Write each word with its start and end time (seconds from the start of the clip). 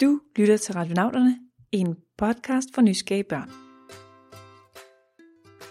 Du 0.00 0.20
lytter 0.36 0.56
til 0.56 0.74
Radionauterne, 0.74 1.38
en 1.72 1.96
podcast 2.18 2.68
for 2.74 2.82
nysgerrige 2.82 3.24
børn. 3.24 3.50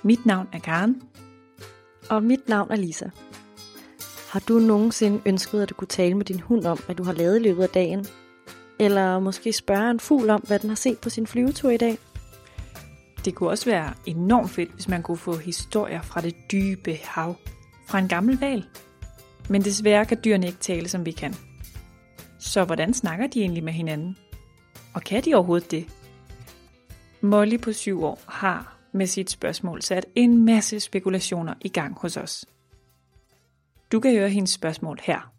Mit 0.03 0.25
navn 0.25 0.47
er 0.53 0.59
Karen. 0.59 1.01
Og 2.09 2.23
mit 2.23 2.49
navn 2.49 2.71
er 2.71 2.75
Lisa. 2.75 3.09
Har 4.31 4.39
du 4.39 4.59
nogensinde 4.59 5.21
ønsket, 5.25 5.61
at 5.61 5.69
du 5.69 5.73
kunne 5.73 5.88
tale 5.88 6.15
med 6.15 6.25
din 6.25 6.39
hund 6.39 6.65
om, 6.65 6.79
hvad 6.85 6.96
du 6.96 7.03
har 7.03 7.13
lavet 7.13 7.39
i 7.39 7.43
løbet 7.43 7.63
af 7.63 7.69
dagen? 7.69 8.05
Eller 8.79 9.19
måske 9.19 9.53
spørge 9.53 9.91
en 9.91 10.00
fugl 10.00 10.30
om, 10.30 10.42
hvad 10.42 10.60
den 10.60 10.70
har 10.70 10.76
set 10.76 11.00
på 11.00 11.10
sin 11.10 11.28
flyvetur 11.28 11.70
i 11.70 11.78
dag? 11.78 11.98
Det 13.26 13.36
kunne 13.36 13.50
også 13.50 13.66
være 13.66 13.94
enormt 14.05 14.50
fedt, 14.50 14.71
hvis 14.73 14.88
man 14.88 15.04
kunne 15.04 15.18
få 15.18 15.38
historier 15.38 16.02
fra 16.02 16.21
det 16.21 16.36
dybe 16.52 17.00
hav. 17.04 17.36
Fra 17.88 18.00
en 18.00 18.07
gammel 18.07 18.39
val. 18.39 18.66
Men 19.50 19.62
desværre 19.62 20.05
kan 20.05 20.18
dyrene 20.26 20.48
ikke 20.48 20.60
tale, 20.60 20.89
som 20.89 21.05
vi 21.05 21.12
kan. 21.12 21.36
Så 22.46 22.66
hvordan 22.66 22.93
snakker 22.93 23.27
de 23.27 23.41
egentlig 23.41 23.64
med 23.64 23.73
hinanden? 23.73 24.18
Og 24.93 25.02
kan 25.02 25.23
de 25.23 25.36
overhovedet 25.36 25.71
det? 25.71 25.88
Molly 27.21 27.60
på 27.60 27.74
syv 27.74 28.04
år 28.04 28.19
har 28.25 28.78
med 28.92 29.07
sit 29.07 29.29
spørgsmål 29.29 29.82
sat 29.82 30.06
en 30.15 30.46
masse 30.46 30.79
spekulationer 30.79 31.54
i 31.61 31.69
gang 31.69 31.97
hos 32.00 32.17
os. 32.17 32.45
Du 33.92 34.00
kan 34.00 34.11
høre 34.11 34.30
hendes 34.30 34.52
spørgsmål 34.52 35.00
her. 35.03 35.31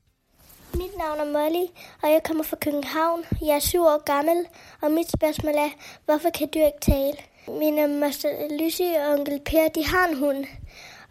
Mit 0.74 0.96
navn 0.98 1.20
er 1.20 1.32
Molly, 1.32 1.66
og 2.02 2.10
jeg 2.10 2.20
kommer 2.24 2.44
fra 2.44 2.56
København. 2.56 3.24
Jeg 3.40 3.56
er 3.56 3.58
syv 3.58 3.80
år 3.80 4.04
gammel, 4.04 4.46
og 4.82 4.90
mit 4.90 5.12
spørgsmål 5.12 5.54
er, 5.54 5.70
hvorfor 6.04 6.30
kan 6.30 6.48
dyr 6.54 6.66
ikke 6.66 6.80
tale? 6.80 7.16
Mine 7.48 8.00
moster 8.00 8.30
Lucy 8.60 8.82
og 8.82 9.18
onkel 9.18 9.40
Per, 9.46 9.68
de 9.68 9.86
har 9.86 10.08
en 10.08 10.18
hund, 10.18 10.44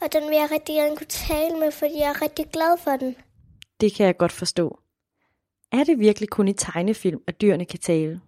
og 0.02 0.14
den 0.14 0.24
vil 0.30 0.38
jeg 0.38 0.52
rigtig 0.52 0.76
gerne 0.76 0.98
kunne 0.98 1.08
tale 1.30 1.60
med, 1.60 1.72
fordi 1.72 1.94
jeg 2.00 2.10
er 2.10 2.22
rigtig 2.22 2.46
glad 2.54 2.77
for 2.84 2.91
den. 2.91 3.16
Det 3.82 3.94
kan 3.94 4.05
jeg 4.05 4.18
godt 4.18 4.32
forstå. 4.32 4.80
Er 5.76 5.84
det 5.84 6.00
virkelig 6.00 6.30
kun 6.30 6.48
i 6.48 6.54
tegnefilm, 6.54 7.22
at 7.28 7.42
dyrene 7.42 7.66
kan 7.66 7.80
tale? 7.80 8.22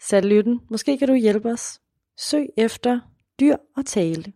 Salytten, 0.00 0.60
måske 0.70 0.98
kan 0.98 1.08
du 1.08 1.14
hjælpe 1.14 1.48
os. 1.50 1.80
Søg 2.16 2.48
efter 2.56 3.00
dyr 3.40 3.56
og 3.76 3.86
tale. 3.86 4.32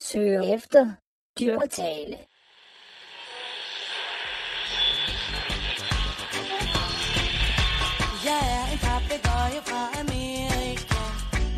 Søg 0.00 0.54
efter 0.54 0.92
dyr 1.40 1.56
og 1.56 1.70
tale. 1.70 2.16
Jeg 8.28 8.40
er 8.56 8.64
en 8.72 8.78
papegøje 8.88 9.60
fra 9.68 9.82
Amerika 10.00 11.02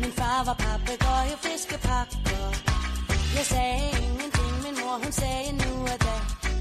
Min 0.01 0.11
far 0.19 0.39
var 0.47 0.57
papegøje 0.65 1.35
fiskepakker 1.45 2.17
Jeg 3.37 3.45
sagde 3.53 3.87
ingenting, 4.03 4.53
min 4.65 4.75
mor 4.81 4.95
hun 5.03 5.11
sagde 5.21 5.51
nu 5.61 5.71
og 5.93 5.97
da 6.05 6.15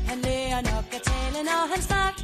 Han 0.09 0.19
lærer 0.27 0.61
nok 0.73 0.87
at 0.97 1.03
tale, 1.11 1.39
når 1.51 1.63
han 1.73 1.83
snakker 1.83 2.24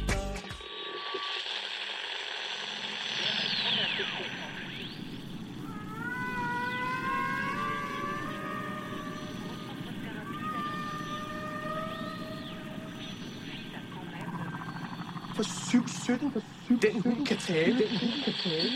7-17 16.11 16.31
for 16.31 16.39
7 16.67 16.79
Den 16.81 17.01
hund 17.01 17.27
kan 17.27 17.37
tale. 17.37 17.73
Den 17.73 17.87
hund 17.87 18.23
kan 18.25 18.33
tale. 18.33 18.69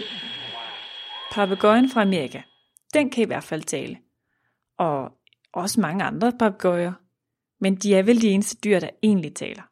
Papegøjen 1.31 1.89
fra 1.89 2.01
Amerika. 2.01 2.41
Den 2.93 3.09
kan 3.09 3.23
i 3.23 3.27
hvert 3.27 3.43
fald 3.43 3.63
tale. 3.63 3.97
Og 4.77 5.11
også 5.53 5.81
mange 5.81 6.03
andre 6.03 6.31
papegøjer. 6.39 6.93
Men 7.59 7.75
de 7.75 7.95
er 7.95 8.03
vel 8.03 8.21
de 8.21 8.27
eneste 8.27 8.57
dyr, 8.63 8.79
der 8.79 8.89
egentlig 9.03 9.35
taler. 9.35 9.63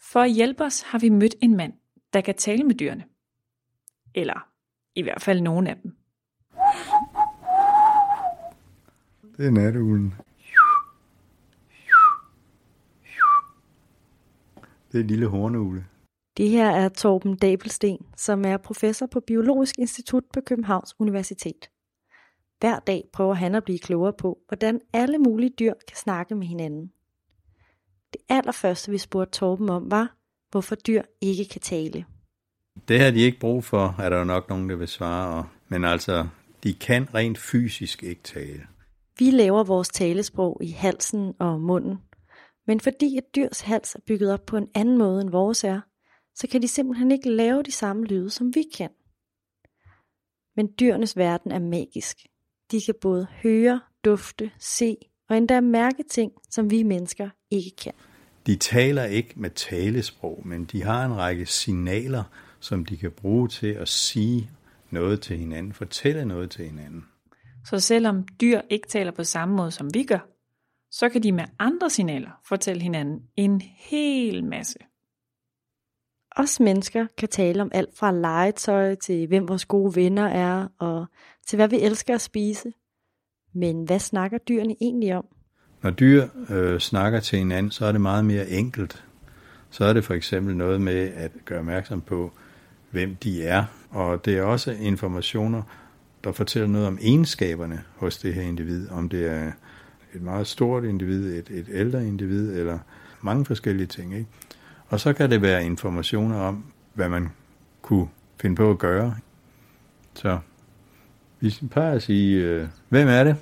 For 0.00 0.20
at 0.20 0.30
hjælpe 0.30 0.64
os 0.64 0.82
har 0.82 0.98
vi 0.98 1.08
mødt 1.08 1.34
en 1.42 1.56
mand, 1.56 1.72
der 2.12 2.20
kan 2.20 2.34
tale 2.34 2.64
med 2.64 2.74
dyrene. 2.74 3.04
Eller 4.14 4.48
i 4.94 5.02
hvert 5.02 5.22
fald 5.22 5.40
nogle 5.40 5.70
af 5.70 5.76
dem. 5.82 5.96
Det 9.36 9.46
er 9.46 9.50
natuglen. 9.50 10.14
Det 14.92 14.98
er 14.98 15.02
en 15.02 15.06
lille 15.06 15.26
horneugle. 15.26 15.84
Det 16.36 16.48
her 16.48 16.70
er 16.70 16.88
Torben 16.88 17.36
Dabelsten, 17.36 17.98
som 18.16 18.44
er 18.44 18.56
professor 18.56 19.06
på 19.06 19.20
Biologisk 19.20 19.78
Institut 19.78 20.24
på 20.32 20.40
Københavns 20.40 20.94
Universitet. 20.98 21.70
Hver 22.60 22.78
dag 22.78 23.04
prøver 23.12 23.34
han 23.34 23.54
at 23.54 23.64
blive 23.64 23.78
klogere 23.78 24.12
på, 24.12 24.38
hvordan 24.48 24.80
alle 24.92 25.18
mulige 25.18 25.52
dyr 25.58 25.72
kan 25.88 25.96
snakke 25.96 26.34
med 26.34 26.46
hinanden. 26.46 26.92
Det 28.12 28.20
allerførste, 28.28 28.90
vi 28.90 28.98
spurgte 28.98 29.38
Torben 29.38 29.68
om, 29.68 29.90
var, 29.90 30.16
hvorfor 30.50 30.74
dyr 30.74 31.02
ikke 31.20 31.44
kan 31.44 31.60
tale. 31.60 32.04
Det 32.88 33.00
har 33.00 33.10
de 33.10 33.20
ikke 33.20 33.38
brug 33.38 33.64
for, 33.64 33.94
er 33.98 34.10
der 34.10 34.18
jo 34.18 34.24
nok 34.24 34.48
nogen, 34.48 34.70
der 34.70 34.76
vil 34.76 34.88
svare. 34.88 35.48
Men 35.68 35.84
altså, 35.84 36.28
de 36.62 36.74
kan 36.74 37.14
rent 37.14 37.38
fysisk 37.38 38.02
ikke 38.02 38.22
tale. 38.22 38.66
Vi 39.18 39.30
laver 39.30 39.64
vores 39.64 39.88
talesprog 39.88 40.60
i 40.62 40.70
halsen 40.70 41.34
og 41.38 41.60
munden, 41.60 41.98
men 42.66 42.80
fordi 42.80 43.18
et 43.18 43.34
dyrs 43.36 43.60
hals 43.60 43.94
er 43.94 44.00
bygget 44.06 44.32
op 44.32 44.46
på 44.46 44.56
en 44.56 44.68
anden 44.74 44.98
måde 44.98 45.20
end 45.20 45.30
vores 45.30 45.64
er, 45.64 45.80
så 46.36 46.46
kan 46.46 46.62
de 46.62 46.68
simpelthen 46.68 47.10
ikke 47.10 47.30
lave 47.30 47.62
de 47.62 47.72
samme 47.72 48.04
lyde, 48.04 48.30
som 48.30 48.54
vi 48.54 48.64
kan. 48.76 48.90
Men 50.56 50.74
dyrenes 50.80 51.16
verden 51.16 51.52
er 51.52 51.58
magisk. 51.58 52.26
De 52.70 52.80
kan 52.80 52.94
både 53.00 53.26
høre, 53.42 53.80
dufte, 54.04 54.50
se 54.58 54.96
og 55.28 55.36
endda 55.36 55.60
mærke 55.60 56.02
ting, 56.10 56.32
som 56.50 56.70
vi 56.70 56.82
mennesker 56.82 57.30
ikke 57.50 57.76
kan. 57.76 57.92
De 58.46 58.56
taler 58.56 59.04
ikke 59.04 59.32
med 59.36 59.50
talesprog, 59.50 60.42
men 60.44 60.64
de 60.64 60.82
har 60.82 61.04
en 61.04 61.16
række 61.16 61.46
signaler, 61.46 62.24
som 62.60 62.84
de 62.84 62.96
kan 62.96 63.12
bruge 63.12 63.48
til 63.48 63.66
at 63.66 63.88
sige 63.88 64.50
noget 64.90 65.20
til 65.20 65.38
hinanden, 65.38 65.72
fortælle 65.72 66.24
noget 66.24 66.50
til 66.50 66.64
hinanden. 66.64 67.04
Så 67.64 67.80
selvom 67.80 68.28
dyr 68.40 68.60
ikke 68.70 68.88
taler 68.88 69.10
på 69.10 69.24
samme 69.24 69.56
måde 69.56 69.70
som 69.70 69.94
vi 69.94 70.04
gør, 70.04 70.28
så 70.90 71.08
kan 71.08 71.22
de 71.22 71.32
med 71.32 71.44
andre 71.58 71.90
signaler 71.90 72.30
fortælle 72.48 72.82
hinanden 72.82 73.22
en 73.36 73.60
hel 73.60 74.44
masse. 74.44 74.78
Os 76.38 76.60
mennesker 76.60 77.06
kan 77.18 77.28
tale 77.28 77.62
om 77.62 77.70
alt 77.74 77.96
fra 77.98 78.12
legetøj 78.12 78.94
til 78.94 79.26
hvem 79.26 79.48
vores 79.48 79.64
gode 79.64 79.96
venner 79.96 80.26
er, 80.28 80.68
og 80.78 81.06
til 81.46 81.56
hvad 81.56 81.68
vi 81.68 81.80
elsker 81.80 82.14
at 82.14 82.20
spise. 82.20 82.72
Men 83.54 83.84
hvad 83.84 83.98
snakker 83.98 84.38
dyrene 84.38 84.76
egentlig 84.80 85.16
om? 85.16 85.24
Når 85.82 85.90
dyr 85.90 86.28
øh, 86.50 86.80
snakker 86.80 87.20
til 87.20 87.38
hinanden, 87.38 87.72
så 87.72 87.86
er 87.86 87.92
det 87.92 88.00
meget 88.00 88.24
mere 88.24 88.48
enkelt. 88.48 89.04
Så 89.70 89.84
er 89.84 89.92
det 89.92 90.04
for 90.04 90.14
eksempel 90.14 90.56
noget 90.56 90.80
med 90.80 91.12
at 91.14 91.30
gøre 91.44 91.58
opmærksom 91.58 92.00
på, 92.00 92.32
hvem 92.90 93.16
de 93.16 93.44
er. 93.44 93.64
Og 93.90 94.24
det 94.24 94.38
er 94.38 94.42
også 94.42 94.72
informationer, 94.72 95.62
der 96.24 96.32
fortæller 96.32 96.68
noget 96.68 96.86
om 96.86 96.98
egenskaberne 97.02 97.82
hos 97.96 98.18
det 98.18 98.34
her 98.34 98.42
individ. 98.42 98.90
Om 98.90 99.08
det 99.08 99.26
er 99.26 99.52
et 100.14 100.22
meget 100.22 100.46
stort 100.46 100.84
individ, 100.84 101.38
et, 101.38 101.50
et 101.50 101.66
ældre 101.72 102.06
individ, 102.06 102.58
eller 102.58 102.78
mange 103.22 103.44
forskellige 103.44 103.86
ting. 103.86 104.14
Ikke? 104.14 104.26
Og 104.96 105.00
så 105.00 105.12
kan 105.12 105.30
det 105.30 105.42
være 105.42 105.64
informationer 105.64 106.40
om, 106.40 106.64
hvad 106.94 107.08
man 107.08 107.28
kunne 107.82 108.08
finde 108.40 108.56
på 108.56 108.70
at 108.70 108.78
gøre. 108.78 109.16
Så 110.14 110.38
vi 111.40 111.54
plejer 111.70 111.92
at 111.94 112.02
sige, 112.02 112.36
øh, 112.36 112.68
hvem 112.88 113.08
er 113.08 113.24
det? 113.24 113.36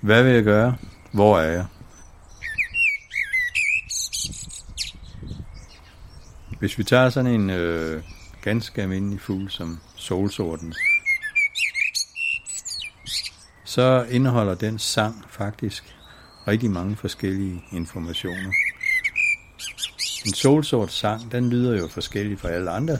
Hvad 0.00 0.22
vil 0.22 0.32
jeg 0.32 0.44
gøre? 0.44 0.76
Hvor 1.12 1.38
er 1.38 1.52
jeg? 1.52 1.66
Hvis 6.58 6.78
vi 6.78 6.84
tager 6.84 7.08
sådan 7.08 7.40
en 7.40 7.50
øh, 7.50 8.02
ganske 8.42 8.82
almindelig 8.82 9.20
fugl 9.20 9.50
som 9.50 9.78
solsorten, 9.96 10.74
så 13.64 14.06
indeholder 14.10 14.54
den 14.54 14.78
sang 14.78 15.24
faktisk 15.28 15.96
rigtig 16.48 16.70
mange 16.70 16.96
forskellige 16.96 17.64
informationer. 17.72 18.52
En 20.26 20.32
solsort 20.32 20.92
sang, 20.92 21.32
den 21.32 21.50
lyder 21.50 21.78
jo 21.78 21.88
forskelligt 21.88 22.40
fra 22.40 22.48
alle 22.48 22.70
andre 22.70 22.98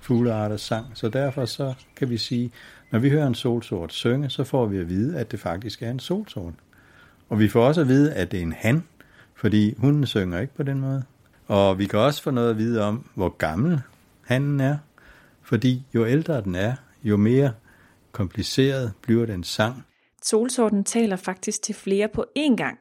fuglearters 0.00 0.60
sang, 0.60 0.86
så 0.94 1.08
derfor 1.08 1.44
så 1.44 1.74
kan 1.96 2.10
vi 2.10 2.18
sige, 2.18 2.50
når 2.90 2.98
vi 2.98 3.10
hører 3.10 3.26
en 3.26 3.34
solsort 3.34 3.92
synge, 3.92 4.30
så 4.30 4.44
får 4.44 4.66
vi 4.66 4.78
at 4.78 4.88
vide, 4.88 5.18
at 5.18 5.30
det 5.30 5.40
faktisk 5.40 5.82
er 5.82 5.90
en 5.90 5.98
solsort. 5.98 6.54
Og 7.28 7.38
vi 7.38 7.48
får 7.48 7.66
også 7.66 7.80
at 7.80 7.88
vide, 7.88 8.14
at 8.14 8.30
det 8.30 8.38
er 8.38 8.42
en 8.42 8.52
han, 8.52 8.84
fordi 9.34 9.74
hunden 9.78 10.06
synger 10.06 10.40
ikke 10.40 10.54
på 10.54 10.62
den 10.62 10.80
måde. 10.80 11.02
Og 11.46 11.78
vi 11.78 11.86
kan 11.86 11.98
også 11.98 12.22
få 12.22 12.30
noget 12.30 12.50
at 12.50 12.58
vide 12.58 12.82
om, 12.82 13.10
hvor 13.14 13.28
gammel 13.28 13.80
hanen 14.24 14.60
er, 14.60 14.78
fordi 15.42 15.82
jo 15.94 16.06
ældre 16.06 16.40
den 16.40 16.54
er, 16.54 16.74
jo 17.04 17.16
mere 17.16 17.52
kompliceret 18.12 18.92
bliver 19.02 19.26
den 19.26 19.44
sang. 19.44 19.86
Solsorten 20.22 20.84
taler 20.84 21.16
faktisk 21.16 21.62
til 21.62 21.74
flere 21.74 22.08
på 22.08 22.24
én 22.38 22.56
gang. 22.56 22.78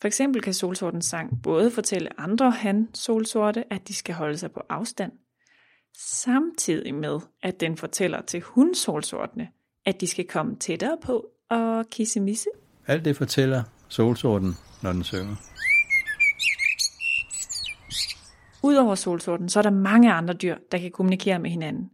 For 0.00 0.06
eksempel 0.06 0.42
kan 0.42 0.54
solsortens 0.54 1.06
sang 1.06 1.42
både 1.42 1.70
fortælle 1.70 2.20
andre 2.20 2.50
han-solsorte, 2.50 3.72
at 3.72 3.88
de 3.88 3.94
skal 3.94 4.14
holde 4.14 4.38
sig 4.38 4.52
på 4.52 4.60
afstand, 4.68 5.12
samtidig 5.96 6.94
med, 6.94 7.20
at 7.42 7.60
den 7.60 7.76
fortæller 7.76 8.22
til 8.22 8.40
hundsolsortene, 8.40 9.48
at 9.86 10.00
de 10.00 10.06
skal 10.06 10.26
komme 10.28 10.56
tættere 10.56 10.98
på 11.02 11.26
og 11.50 11.86
kisse 11.90 12.20
misse. 12.20 12.48
Alt 12.86 13.04
det 13.04 13.16
fortæller 13.16 13.62
solsorten, 13.88 14.54
når 14.82 14.92
den 14.92 15.04
synger. 15.04 15.36
Udover 18.62 18.94
solsorten, 18.94 19.48
så 19.48 19.58
er 19.58 19.62
der 19.62 19.70
mange 19.70 20.12
andre 20.12 20.34
dyr, 20.34 20.56
der 20.72 20.78
kan 20.78 20.90
kommunikere 20.90 21.38
med 21.38 21.50
hinanden. 21.50 21.90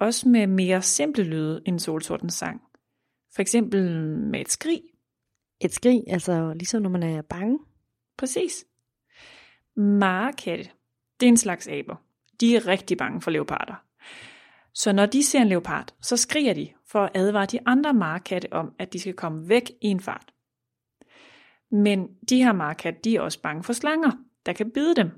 også 0.00 0.28
med 0.28 0.46
mere 0.46 0.82
simple 0.82 1.24
lyde 1.24 1.62
end 1.66 1.78
solsortens 1.78 2.34
sang. 2.34 2.60
For 3.34 3.42
eksempel 3.42 4.06
med 4.30 4.40
et 4.40 4.50
skrig. 4.50 4.80
Et 5.60 5.74
skrig, 5.74 6.04
altså 6.06 6.52
ligesom 6.52 6.82
når 6.82 6.90
man 6.90 7.02
er 7.02 7.22
bange. 7.22 7.58
Præcis. 8.16 8.64
Marekatte, 9.76 10.70
det 11.20 11.26
er 11.26 11.30
en 11.30 11.36
slags 11.36 11.68
aber. 11.68 11.96
De 12.40 12.56
er 12.56 12.66
rigtig 12.66 12.98
bange 12.98 13.20
for 13.20 13.30
leoparder. 13.30 13.84
Så 14.74 14.92
når 14.92 15.06
de 15.06 15.22
ser 15.22 15.40
en 15.40 15.48
leopard, 15.48 15.94
så 16.02 16.16
skriger 16.16 16.54
de 16.54 16.68
for 16.86 17.04
at 17.04 17.10
advare 17.14 17.46
de 17.46 17.58
andre 17.66 17.94
marekatte 17.94 18.52
om, 18.52 18.74
at 18.78 18.92
de 18.92 19.00
skal 19.00 19.14
komme 19.14 19.48
væk 19.48 19.70
i 19.70 19.86
en 19.86 20.00
fart. 20.00 20.34
Men 21.70 22.08
de 22.28 22.36
her 22.36 22.52
marekatte, 22.52 23.00
de 23.04 23.16
er 23.16 23.20
også 23.20 23.42
bange 23.42 23.62
for 23.62 23.72
slanger, 23.72 24.10
der 24.46 24.52
kan 24.52 24.70
bide 24.70 24.96
dem. 24.96 25.10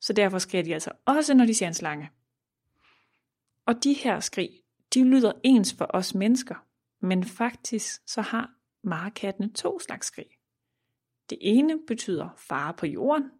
Så 0.00 0.12
derfor 0.12 0.38
skriger 0.38 0.64
de 0.64 0.74
altså 0.74 0.90
også, 1.06 1.34
når 1.34 1.44
de 1.44 1.54
ser 1.54 1.66
en 1.66 1.74
slange. 1.74 2.10
Og 3.66 3.84
de 3.84 3.92
her 3.92 4.20
skrig, 4.20 4.50
de 4.94 5.04
lyder 5.04 5.32
ens 5.44 5.74
for 5.74 5.86
os 5.90 6.14
mennesker, 6.14 6.54
men 7.00 7.24
faktisk 7.24 8.00
så 8.06 8.20
har 8.20 8.57
marekattene 8.88 9.52
to 9.52 9.80
slags 9.80 10.06
skrig. 10.06 10.26
Det 11.30 11.38
ene 11.40 11.78
betyder 11.86 12.28
fare 12.36 12.74
på 12.74 12.86
jorden, 12.86 13.30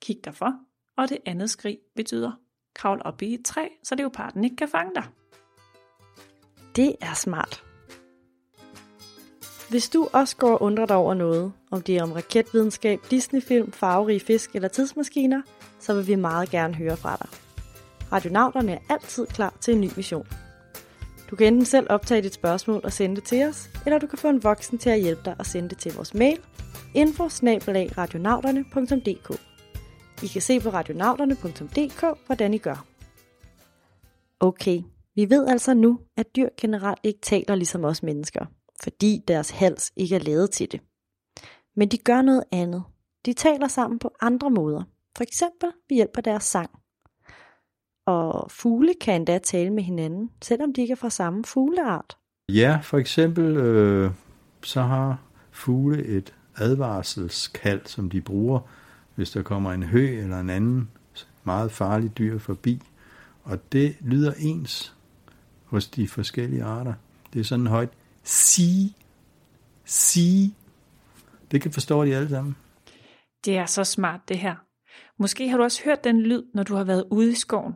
kig 0.00 0.20
derfor, 0.24 0.52
og 0.96 1.08
det 1.08 1.18
andet 1.26 1.50
skrig 1.50 1.78
betyder 1.96 2.32
kravl 2.74 3.02
op 3.04 3.22
i 3.22 3.34
et 3.34 3.44
træ, 3.44 3.68
så 3.82 3.94
leoparden 3.94 4.44
ikke 4.44 4.56
kan 4.56 4.68
fange 4.68 4.94
dig. 4.94 5.04
Det 6.76 6.96
er 7.00 7.14
smart. 7.14 7.64
Hvis 9.70 9.88
du 9.88 10.08
også 10.12 10.36
går 10.36 10.50
og 10.50 10.62
undrer 10.62 10.86
dig 10.86 10.96
over 10.96 11.14
noget, 11.14 11.52
om 11.70 11.82
det 11.82 11.96
er 11.96 12.02
om 12.02 12.12
raketvidenskab, 12.12 13.00
Disneyfilm, 13.10 13.72
farverige 13.72 14.20
fisk 14.20 14.54
eller 14.54 14.68
tidsmaskiner, 14.68 15.42
så 15.78 15.94
vil 15.94 16.06
vi 16.06 16.14
meget 16.14 16.50
gerne 16.50 16.74
høre 16.74 16.96
fra 16.96 17.16
dig. 17.16 17.28
Radionauterne 18.12 18.72
er 18.72 18.78
altid 18.88 19.26
klar 19.26 19.56
til 19.60 19.74
en 19.74 19.80
ny 19.80 19.88
mission. 19.96 20.26
Du 21.30 21.36
kan 21.36 21.46
enten 21.46 21.64
selv 21.64 21.86
optage 21.90 22.22
dit 22.22 22.34
spørgsmål 22.34 22.80
og 22.84 22.92
sende 22.92 23.16
det 23.16 23.24
til 23.24 23.44
os, 23.44 23.70
eller 23.86 23.98
du 23.98 24.06
kan 24.06 24.18
få 24.18 24.28
en 24.28 24.44
voksen 24.44 24.78
til 24.78 24.90
at 24.90 25.00
hjælpe 25.00 25.22
dig 25.24 25.36
og 25.38 25.46
sende 25.46 25.68
det 25.68 25.78
til 25.78 25.94
vores 25.94 26.14
mail 26.14 26.40
info 26.94 27.28
I 30.22 30.26
kan 30.26 30.42
se 30.42 30.60
på 30.60 30.70
radionauterne.dk, 30.70 32.26
hvordan 32.26 32.54
I 32.54 32.58
gør. 32.58 32.86
Okay, 34.40 34.82
vi 35.14 35.30
ved 35.30 35.46
altså 35.46 35.74
nu, 35.74 35.98
at 36.16 36.36
dyr 36.36 36.48
generelt 36.60 37.00
ikke 37.02 37.20
taler 37.20 37.54
ligesom 37.54 37.84
os 37.84 38.02
mennesker, 38.02 38.46
fordi 38.82 39.22
deres 39.28 39.50
hals 39.50 39.92
ikke 39.96 40.14
er 40.14 40.20
lavet 40.20 40.50
til 40.50 40.72
det. 40.72 40.80
Men 41.76 41.88
de 41.88 41.98
gør 41.98 42.22
noget 42.22 42.44
andet. 42.52 42.82
De 43.26 43.32
taler 43.32 43.68
sammen 43.68 43.98
på 43.98 44.10
andre 44.20 44.50
måder, 44.50 44.82
for 45.16 45.22
eksempel 45.22 45.68
ved 45.88 45.94
hjælp 45.94 46.16
af 46.16 46.22
deres 46.22 46.44
sang. 46.44 46.79
Og 48.06 48.50
fugle 48.50 48.94
kan 49.00 49.14
endda 49.14 49.38
tale 49.38 49.70
med 49.70 49.82
hinanden, 49.82 50.30
selvom 50.42 50.72
de 50.72 50.80
ikke 50.80 50.92
er 50.92 50.96
fra 50.96 51.10
samme 51.10 51.44
fugleart. 51.44 52.16
Ja, 52.48 52.78
for 52.82 52.98
eksempel 52.98 53.56
øh, 53.56 54.10
så 54.62 54.82
har 54.82 55.18
fugle 55.50 56.04
et 56.04 56.34
advarselskald, 56.56 57.80
som 57.86 58.10
de 58.10 58.20
bruger, 58.20 58.60
hvis 59.14 59.30
der 59.30 59.42
kommer 59.42 59.72
en 59.72 59.82
hø 59.82 60.18
eller 60.18 60.40
en 60.40 60.50
anden 60.50 60.90
meget 61.44 61.72
farlig 61.72 62.18
dyr 62.18 62.38
forbi. 62.38 62.82
Og 63.42 63.72
det 63.72 63.96
lyder 64.00 64.32
ens 64.38 64.94
hos 65.64 65.86
de 65.88 66.08
forskellige 66.08 66.64
arter. 66.64 66.94
Det 67.32 67.40
er 67.40 67.44
sådan 67.44 67.66
højt 67.66 67.90
sige, 68.22 68.94
sige. 69.84 70.54
Det 71.50 71.62
kan 71.62 71.72
forstå 71.72 72.04
de 72.04 72.16
alle 72.16 72.28
sammen. 72.28 72.56
Det 73.44 73.56
er 73.56 73.66
så 73.66 73.84
smart 73.84 74.20
det 74.28 74.38
her. 74.38 74.54
Måske 75.18 75.48
har 75.48 75.56
du 75.56 75.62
også 75.62 75.84
hørt 75.84 76.04
den 76.04 76.20
lyd, 76.20 76.42
når 76.54 76.62
du 76.62 76.74
har 76.74 76.84
været 76.84 77.04
ude 77.10 77.32
i 77.32 77.34
skoven. 77.34 77.74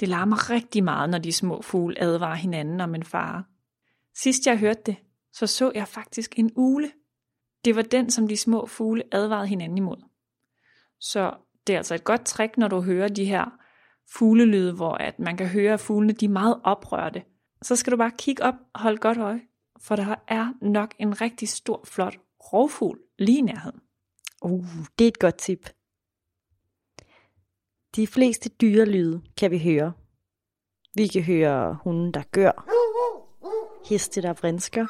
Det 0.00 0.08
larmer 0.08 0.50
rigtig 0.50 0.84
meget, 0.84 1.10
når 1.10 1.18
de 1.18 1.32
små 1.32 1.62
fugle 1.62 2.02
advarer 2.02 2.34
hinanden 2.34 2.80
om 2.80 2.94
en 2.94 3.04
fare. 3.04 3.44
Sidst 4.14 4.46
jeg 4.46 4.58
hørte 4.58 4.82
det, 4.86 4.96
så 5.32 5.46
så 5.46 5.72
jeg 5.74 5.88
faktisk 5.88 6.38
en 6.38 6.52
ule. 6.56 6.92
Det 7.64 7.76
var 7.76 7.82
den, 7.82 8.10
som 8.10 8.28
de 8.28 8.36
små 8.36 8.66
fugle 8.66 9.02
advarede 9.12 9.46
hinanden 9.46 9.78
imod. 9.78 9.96
Så 11.00 11.34
det 11.66 11.72
er 11.72 11.76
altså 11.76 11.94
et 11.94 12.04
godt 12.04 12.24
trick, 12.24 12.56
når 12.56 12.68
du 12.68 12.80
hører 12.80 13.08
de 13.08 13.24
her 13.24 13.44
fuglelyde, 14.12 14.74
hvor 14.74 14.94
at 14.94 15.18
man 15.18 15.36
kan 15.36 15.48
høre, 15.48 15.74
at 15.74 15.80
fuglene 15.80 16.12
de 16.12 16.24
er 16.24 16.30
meget 16.30 16.60
oprørte. 16.64 17.22
Så 17.62 17.76
skal 17.76 17.90
du 17.90 17.96
bare 17.96 18.12
kigge 18.18 18.42
op 18.42 18.54
og 18.74 18.80
holde 18.80 18.98
godt 18.98 19.18
øje, 19.18 19.40
for 19.80 19.96
der 19.96 20.14
er 20.28 20.52
nok 20.62 20.94
en 20.98 21.20
rigtig 21.20 21.48
stor, 21.48 21.80
flot 21.84 22.18
rovfugl 22.52 22.98
lige 23.18 23.38
i 23.38 23.42
nærheden. 23.42 23.80
Uh, 24.42 24.66
det 24.98 25.04
er 25.04 25.08
et 25.08 25.18
godt 25.18 25.36
tip. 25.36 25.70
De 27.96 28.06
fleste 28.06 28.48
dyrelyde 28.48 29.22
kan 29.36 29.50
vi 29.50 29.58
høre. 29.58 29.92
Vi 30.94 31.06
kan 31.06 31.22
høre 31.22 31.78
hunden, 31.84 32.14
der 32.14 32.22
gør, 32.32 32.66
heste, 33.88 34.22
der 34.22 34.32
vrinsker, 34.32 34.86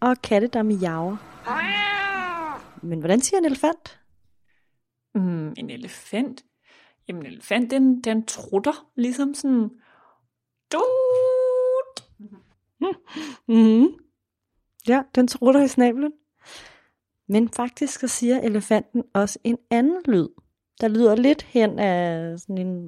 og 0.00 0.22
katte, 0.22 0.46
der 0.46 0.62
miaver. 0.62 1.16
Men 2.82 2.98
hvordan 2.98 3.20
siger 3.20 3.38
en 3.38 3.44
elefant? 3.44 4.00
Mm, 5.14 5.54
en 5.56 5.70
elefant? 5.70 6.44
Jamen, 7.08 7.26
en 7.26 7.32
elefant, 7.32 7.70
den, 7.70 8.00
den 8.00 8.26
trutter 8.26 8.90
ligesom 8.96 9.34
sådan... 9.34 9.70
Dut! 10.72 12.10
Mm-hmm. 13.48 13.88
Ja, 14.88 15.02
den 15.14 15.28
trutter 15.28 15.62
i 15.62 15.68
snablen. 15.68 16.12
Men 17.28 17.48
faktisk 17.48 18.00
så 18.00 18.08
siger 18.08 18.40
elefanten 18.40 19.02
også 19.14 19.38
en 19.44 19.58
anden 19.70 20.02
lyd, 20.08 20.28
der 20.80 20.88
lyder 20.88 21.16
lidt 21.16 21.42
hen 21.42 21.78
af 21.78 22.38
sådan 22.38 22.58
en... 22.58 22.86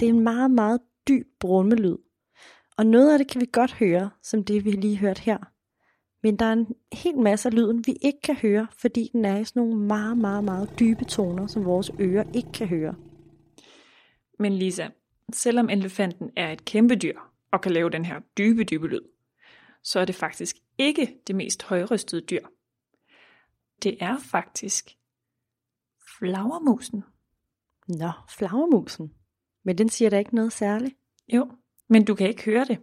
Det 0.00 0.08
er 0.08 0.12
en 0.12 0.20
meget, 0.20 0.50
meget 0.50 0.80
dyb 1.08 1.26
brummelyd. 1.40 1.96
Og 2.76 2.86
noget 2.86 3.12
af 3.12 3.18
det 3.18 3.28
kan 3.28 3.40
vi 3.40 3.46
godt 3.52 3.72
høre, 3.72 4.10
som 4.22 4.44
det 4.44 4.64
vi 4.64 4.70
lige 4.70 4.96
hørt 4.96 5.18
her. 5.18 5.38
Men 6.22 6.36
der 6.36 6.44
er 6.44 6.52
en 6.52 6.66
hel 6.92 7.18
masse 7.18 7.48
af 7.48 7.54
lyden, 7.54 7.86
vi 7.86 7.96
ikke 8.02 8.20
kan 8.24 8.36
høre, 8.36 8.66
fordi 8.78 9.10
den 9.12 9.24
er 9.24 9.38
i 9.38 9.44
sådan 9.44 9.62
nogle 9.62 9.76
meget, 9.76 10.18
meget, 10.18 10.44
meget 10.44 10.70
dybe 10.80 11.04
toner, 11.04 11.46
som 11.46 11.64
vores 11.64 11.90
ører 12.00 12.24
ikke 12.34 12.52
kan 12.52 12.66
høre. 12.66 12.94
Men 14.38 14.52
Lisa, 14.52 14.88
selvom 15.32 15.70
elefanten 15.70 16.30
er 16.36 16.52
et 16.52 16.64
kæmpe 16.64 16.94
dyr 16.94 17.18
og 17.52 17.60
kan 17.60 17.72
lave 17.72 17.90
den 17.90 18.04
her 18.04 18.20
dybe, 18.38 18.64
dybe 18.64 18.86
lyd, 18.86 19.02
så 19.82 20.00
er 20.00 20.04
det 20.04 20.14
faktisk 20.14 20.56
ikke 20.78 21.14
det 21.26 21.36
mest 21.36 21.62
højrystede 21.62 22.20
dyr. 22.20 22.46
Det 23.82 23.96
er 24.00 24.18
faktisk 24.18 24.90
flagermusen. 26.18 27.04
Nå, 27.88 28.10
flagermusen. 28.28 29.14
Men 29.64 29.78
den 29.78 29.88
siger 29.88 30.10
da 30.10 30.18
ikke 30.18 30.34
noget 30.34 30.52
særligt. 30.52 30.94
Jo, 31.28 31.50
men 31.88 32.04
du 32.04 32.14
kan 32.14 32.28
ikke 32.28 32.44
høre 32.44 32.64
det. 32.64 32.78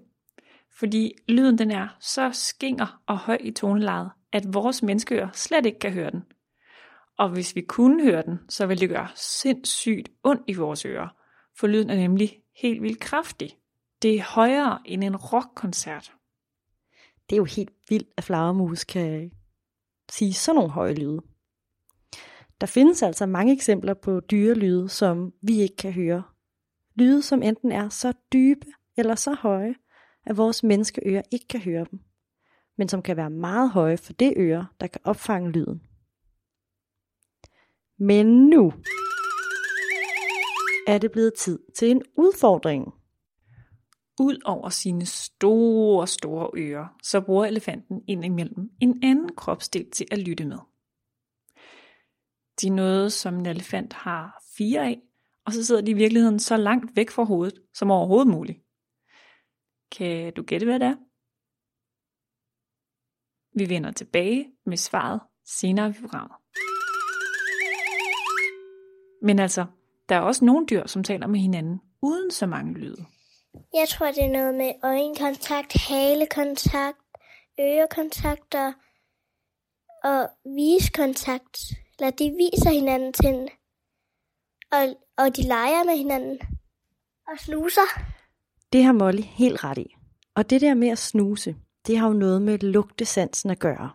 Fordi 0.80 1.12
lyden 1.28 1.58
den 1.58 1.72
er 1.72 1.88
så 2.00 2.32
skinger 2.34 3.02
og 3.08 3.18
høj 3.18 3.38
i 3.42 3.52
tonelejet, 3.52 4.12
at 4.32 4.54
vores 4.54 4.84
menneskeører 4.84 5.32
slet 5.32 5.66
ikke 5.66 5.80
kan 5.80 5.94
høre 5.94 6.12
den. 6.12 6.24
Og 7.18 7.30
hvis 7.30 7.56
vi 7.56 7.62
kunne 7.62 8.04
høre 8.04 8.22
den, 8.22 8.40
så 8.50 8.66
ville 8.66 8.82
det 8.82 8.90
gøre 8.90 9.08
sindssygt 9.16 10.10
ondt 10.24 10.44
i 10.48 10.54
vores 10.54 10.86
ører, 10.86 11.10
for 11.60 11.68
lyden 11.68 11.90
er 11.90 11.96
nemlig 11.96 12.42
helt 12.62 12.82
vildt 12.82 13.00
kraftig. 13.00 13.58
Det 14.02 14.16
er 14.16 14.24
højere 14.24 14.80
end 14.86 15.04
en 15.04 15.16
rockkoncert. 15.16 16.14
Det 17.30 17.36
er 17.36 17.38
jo 17.38 17.44
helt 17.46 17.74
vildt, 17.90 18.10
at 18.18 18.24
flagermus 18.24 18.84
kan 18.84 19.32
sige 20.12 20.34
sådan 20.34 20.56
nogle 20.56 20.72
høje 20.72 20.94
lyde. 20.94 21.22
Der 22.62 22.68
findes 22.68 23.04
altså 23.04 23.26
mange 23.26 23.54
eksempler 23.54 23.94
på 23.94 24.20
dyrelyde, 24.20 24.90
som 24.90 25.34
vi 25.42 25.62
ikke 25.62 25.76
kan 25.76 25.92
høre. 25.92 26.24
Lyde, 26.96 27.22
som 27.22 27.44
enten 27.44 27.72
er 27.72 27.90
så 27.90 28.14
dybe 28.34 28.68
eller 28.98 29.16
så 29.16 29.34
høje, 29.34 29.76
at 30.26 30.38
vores 30.38 30.64
menneskeører 30.64 31.22
ikke 31.32 31.48
kan 31.48 31.60
høre 31.60 31.86
dem, 31.92 32.00
men 32.78 32.90
som 32.90 33.02
kan 33.02 33.18
være 33.18 33.30
meget 33.30 33.72
høje 33.72 33.98
for 33.98 34.14
det 34.14 34.34
øre, 34.38 34.68
der 34.80 34.88
kan 34.88 35.02
opfange 35.04 35.52
lyden. 35.52 35.82
Men 38.00 38.50
nu 38.50 38.74
er 40.88 40.98
det 40.98 41.12
blevet 41.12 41.34
tid 41.34 41.60
til 41.76 41.92
en 41.92 42.02
udfordring. 42.18 42.94
Ud 44.20 44.42
over 44.46 44.70
sine 44.70 45.06
store, 45.06 46.08
store 46.08 46.50
ører, 46.58 46.88
så 47.04 47.22
bruger 47.22 47.46
elefanten 47.46 48.02
indimellem 48.08 48.72
en 48.82 49.04
anden 49.04 49.36
kropsdel 49.36 49.92
til 49.92 50.08
at 50.12 50.20
lytte 50.20 50.46
med. 50.46 50.58
De 52.62 52.68
er 52.68 52.72
noget, 52.72 53.14
som 53.14 53.36
en 53.36 53.46
elefant 53.46 53.94
har 53.94 54.44
fire 54.58 54.82
af, 54.82 55.02
og 55.46 55.54
så 55.54 55.66
sidder 55.66 55.82
de 55.82 55.92
i 55.92 55.94
virkeligheden 55.94 56.40
så 56.40 56.58
langt 56.58 56.96
væk 56.96 57.10
fra 57.10 57.24
hovedet 57.24 57.62
som 57.74 57.92
overhovedet 57.92 58.28
muligt. 58.28 58.60
Kan 59.92 60.34
du 60.34 60.44
gætte, 60.44 60.66
hvad 60.66 60.80
det 60.80 60.88
er? 60.88 60.96
Vi 63.58 63.70
vender 63.70 63.92
tilbage 63.92 64.52
med 64.66 64.78
svaret 64.78 65.22
senere 65.46 65.90
i 65.90 65.94
programmet. 66.02 66.38
Men 69.22 69.40
altså, 69.40 69.66
der 70.10 70.16
er 70.16 70.20
også 70.20 70.46
nogle 70.46 70.66
dyr, 70.66 70.86
som 70.86 71.04
taler 71.04 71.28
med 71.28 71.40
hinanden 71.40 71.82
uden 72.02 72.32
så 72.32 72.46
mange 72.48 72.74
lyde. 72.74 73.06
Jeg 73.74 73.90
tror, 73.90 74.08
det 74.08 74.24
er 74.24 74.30
noget 74.30 74.56
med 74.56 74.72
øjenkontakt, 74.84 75.74
halekontakt, 75.74 76.98
ørekontakter 77.60 78.74
og 80.04 80.30
viskontakt. 80.46 81.60
Eller 82.00 82.12
de 82.12 82.32
viser 82.32 82.70
hinanden 82.72 83.14
ting. 83.14 83.50
og, 84.72 84.84
og 85.18 85.38
de 85.38 85.42
leger 85.42 85.84
med 85.86 85.98
hinanden 85.98 86.40
og 87.28 87.40
snuser. 87.40 87.90
Det 88.74 88.84
har 88.84 88.94
Molly 88.94 89.22
helt 89.22 89.64
ret 89.64 89.78
i. 89.78 89.96
Og 90.36 90.50
det 90.50 90.62
der 90.62 90.74
med 90.74 90.88
at 90.88 90.98
snuse, 90.98 91.56
det 91.88 91.98
har 91.98 92.08
jo 92.08 92.14
noget 92.14 92.42
med 92.42 92.60
lugtesansen 92.60 93.50
at 93.50 93.60
gøre. 93.60 93.92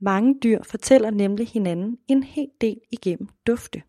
Mange 0.00 0.40
dyr 0.42 0.62
fortæller 0.62 1.10
nemlig 1.10 1.48
hinanden 1.48 1.98
en 2.08 2.22
hel 2.22 2.50
del 2.60 2.80
igennem 2.90 3.28
dufte. 3.46 3.82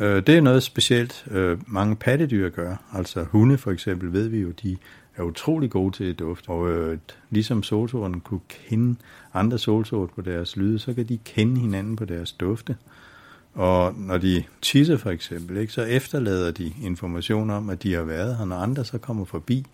Øh, 0.00 0.22
det 0.26 0.36
er 0.36 0.40
noget 0.40 0.62
specielt, 0.62 1.26
øh, 1.30 1.58
mange 1.66 1.96
pattedyr 1.96 2.48
gør. 2.48 2.76
Altså 2.92 3.24
hunde 3.24 3.58
for 3.58 3.70
eksempel, 3.70 4.12
ved 4.12 4.28
vi 4.28 4.40
jo, 4.40 4.50
de 4.50 4.76
er 5.16 5.22
utrolig 5.22 5.70
gode 5.70 5.96
til 5.96 6.04
at 6.04 6.18
dufte. 6.18 6.48
Og 6.48 6.70
øh, 6.70 6.98
ligesom 7.30 7.62
solsorten 7.62 8.20
kunne 8.20 8.40
kende 8.48 8.96
andre 9.34 9.58
solsort 9.58 10.10
på 10.10 10.20
deres 10.20 10.56
lyde, 10.56 10.78
så 10.78 10.94
kan 10.94 11.04
de 11.04 11.18
kende 11.24 11.60
hinanden 11.60 11.96
på 11.96 12.04
deres 12.04 12.32
dufte. 12.32 12.76
Og 13.54 13.94
når 13.96 14.18
de 14.18 14.44
tisser 14.62 14.96
for 14.96 15.10
eksempel, 15.10 15.56
ikke, 15.56 15.72
så 15.72 15.82
efterlader 15.82 16.50
de 16.50 16.72
information 16.82 17.50
om, 17.50 17.70
at 17.70 17.82
de 17.82 17.94
har 17.94 18.02
været 18.02 18.36
her. 18.36 18.44
Når 18.44 18.56
andre 18.56 18.84
så 18.84 18.98
kommer 18.98 19.24
forbi, 19.24 19.66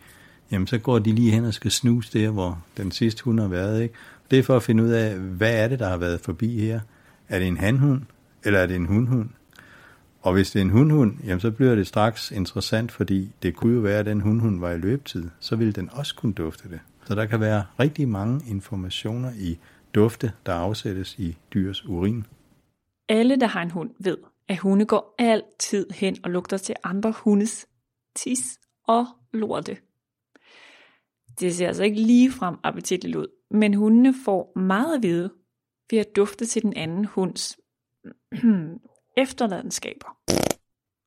jamen 0.51 0.67
så 0.67 0.79
går 0.79 0.99
de 0.99 1.13
lige 1.13 1.31
hen 1.31 1.45
og 1.45 1.55
skal 1.55 1.71
snuse 1.71 2.19
der, 2.19 2.31
hvor 2.31 2.63
den 2.77 2.91
sidste 2.91 3.25
hund 3.25 3.41
har 3.41 3.49
været. 3.49 3.83
Ikke? 3.83 3.95
Det 4.31 4.39
er 4.39 4.43
for 4.43 4.57
at 4.57 4.63
finde 4.63 4.85
ud 4.85 4.89
af, 4.89 5.17
hvad 5.17 5.65
er 5.65 5.69
det, 5.69 5.79
der 5.79 5.89
har 5.89 5.97
været 5.97 6.21
forbi 6.21 6.61
her? 6.61 6.81
Er 7.29 7.39
det 7.39 7.49
en 7.49 7.57
hanhund, 7.57 8.03
eller 8.45 8.59
er 8.59 8.67
det 8.67 8.77
en 8.77 8.87
hundhund? 8.87 9.29
Og 10.23 10.33
hvis 10.33 10.51
det 10.51 10.61
er 10.61 10.65
en 10.65 10.71
hundhund, 10.71 11.15
jamen 11.25 11.41
så 11.41 11.51
bliver 11.51 11.75
det 11.75 11.87
straks 11.87 12.31
interessant, 12.31 12.93
fordi 12.93 13.31
det 13.43 13.57
kunne 13.57 13.75
jo 13.75 13.81
være, 13.81 13.99
at 13.99 14.07
den 14.07 14.21
hundhund 14.21 14.61
var 14.61 14.71
i 14.71 14.79
løbetid. 14.79 15.31
Så 15.41 15.57
ville 15.57 15.73
den 15.73 15.91
også 15.93 16.15
kunne 16.15 16.33
dufte 16.33 16.69
det. 16.69 16.81
Så 17.05 17.15
der 17.15 17.27
kan 17.27 17.41
være 17.41 17.65
rigtig 17.81 18.09
mange 18.09 18.41
informationer 18.51 19.33
i 19.39 19.59
dufte, 19.95 20.33
der 20.47 20.55
afsættes 20.55 21.19
i 21.19 21.37
dyrs 21.55 21.85
urin. 21.85 22.27
Alle, 23.09 23.37
der 23.37 23.47
har 23.47 23.63
en 23.63 23.71
hund, 23.71 23.91
ved, 23.99 24.17
at 24.49 24.59
hunde 24.59 24.87
går 24.87 25.15
altid 25.19 25.87
hen 25.91 26.17
og 26.25 26.31
lugter 26.31 26.57
til 26.57 26.75
andre 26.85 27.13
hundes 27.17 27.67
tis 28.17 28.59
og 28.87 29.07
lorte. 29.33 29.77
Det 31.41 31.55
ser 31.55 31.67
altså 31.67 31.83
ikke 31.83 32.01
ligefrem 32.01 32.57
appetitligt 32.63 33.17
ud, 33.17 33.27
men 33.51 33.75
hundene 33.75 34.15
får 34.25 34.59
meget 34.59 34.97
at 34.97 35.03
vide 35.03 35.31
ved 35.91 35.99
at 35.99 36.17
dufte 36.17 36.47
til 36.47 36.63
den 36.63 36.73
anden 36.77 37.05
hunds 37.05 37.59
mm, 38.43 38.79
efterladenskaber. 39.17 40.19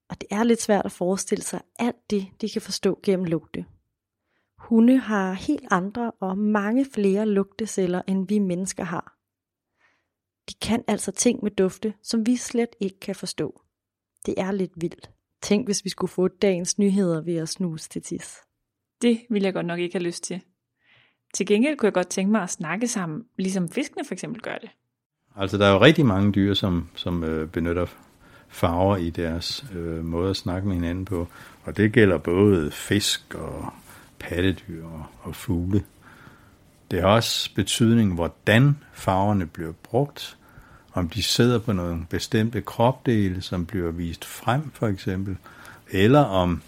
Og 0.09 0.21
det 0.21 0.27
er 0.31 0.43
lidt 0.43 0.61
svært 0.61 0.85
at 0.85 0.91
forestille 0.91 1.43
sig 1.43 1.61
alt 1.79 2.09
det, 2.09 2.27
de 2.41 2.49
kan 2.49 2.61
forstå 2.61 2.99
gennem 3.03 3.25
lugte. 3.25 3.65
Hunde 4.57 4.97
har 4.97 5.33
helt 5.33 5.67
andre 5.71 6.11
og 6.11 6.37
mange 6.37 6.85
flere 6.93 7.25
lugteceller, 7.25 8.01
end 8.07 8.27
vi 8.27 8.39
mennesker 8.39 8.83
har. 8.83 9.17
De 10.49 10.53
kan 10.61 10.83
altså 10.87 11.11
ting 11.11 11.43
med 11.43 11.51
dufte, 11.51 11.93
som 12.03 12.25
vi 12.25 12.35
slet 12.35 12.75
ikke 12.79 12.99
kan 12.99 13.15
forstå. 13.15 13.61
Det 14.25 14.33
er 14.37 14.51
lidt 14.51 14.71
vildt. 14.75 15.11
Tænk, 15.41 15.67
hvis 15.67 15.85
vi 15.85 15.89
skulle 15.89 16.11
få 16.11 16.27
dagens 16.27 16.77
nyheder 16.79 17.21
ved 17.21 17.35
at 17.35 17.49
snuse 17.49 17.89
til 17.89 18.01
tis. 18.01 18.37
Det 19.01 19.25
ville 19.29 19.45
jeg 19.45 19.53
godt 19.53 19.65
nok 19.65 19.79
ikke 19.79 19.95
have 19.95 20.03
lyst 20.03 20.23
til. 20.23 20.41
Til 21.33 21.45
gengæld 21.45 21.77
kunne 21.77 21.87
jeg 21.87 21.93
godt 21.93 22.09
tænke 22.09 22.31
mig 22.31 22.41
at 22.41 22.49
snakke 22.49 22.87
sammen, 22.87 23.23
ligesom 23.37 23.69
fiskene 23.69 24.05
for 24.05 24.13
eksempel 24.13 24.41
gør 24.41 24.57
det. 24.57 24.69
Altså 25.37 25.57
der 25.57 25.65
er 25.65 25.71
jo 25.71 25.81
rigtig 25.81 26.05
mange 26.05 26.31
dyr, 26.31 26.53
som, 26.53 26.87
som 26.95 27.23
øh, 27.23 27.47
benytter 27.47 27.85
farver 28.49 28.97
i 28.97 29.09
deres 29.09 29.65
øh, 29.75 30.05
måde 30.05 30.29
at 30.29 30.35
snakke 30.35 30.67
med 30.67 30.75
hinanden 30.75 31.05
på. 31.05 31.27
Og 31.63 31.77
det 31.77 31.91
gælder 31.91 32.17
både 32.17 32.71
fisk 32.71 33.35
og 33.35 33.73
pattedyr 34.19 34.85
og, 34.85 35.05
og 35.21 35.35
fugle. 35.35 35.83
Det 36.91 37.01
har 37.01 37.07
også 37.07 37.55
betydning, 37.55 38.13
hvordan 38.13 38.77
farverne 38.93 39.45
bliver 39.45 39.71
brugt. 39.83 40.37
Om 40.93 41.09
de 41.09 41.23
sidder 41.23 41.59
på 41.59 41.73
nogle 41.73 42.05
bestemte 42.09 42.61
kropdele, 42.61 43.41
som 43.41 43.65
bliver 43.65 43.91
vist 43.91 44.25
frem 44.25 44.71
for 44.73 44.87
eksempel. 44.87 45.37
Eller 45.91 46.19
om 46.19 46.61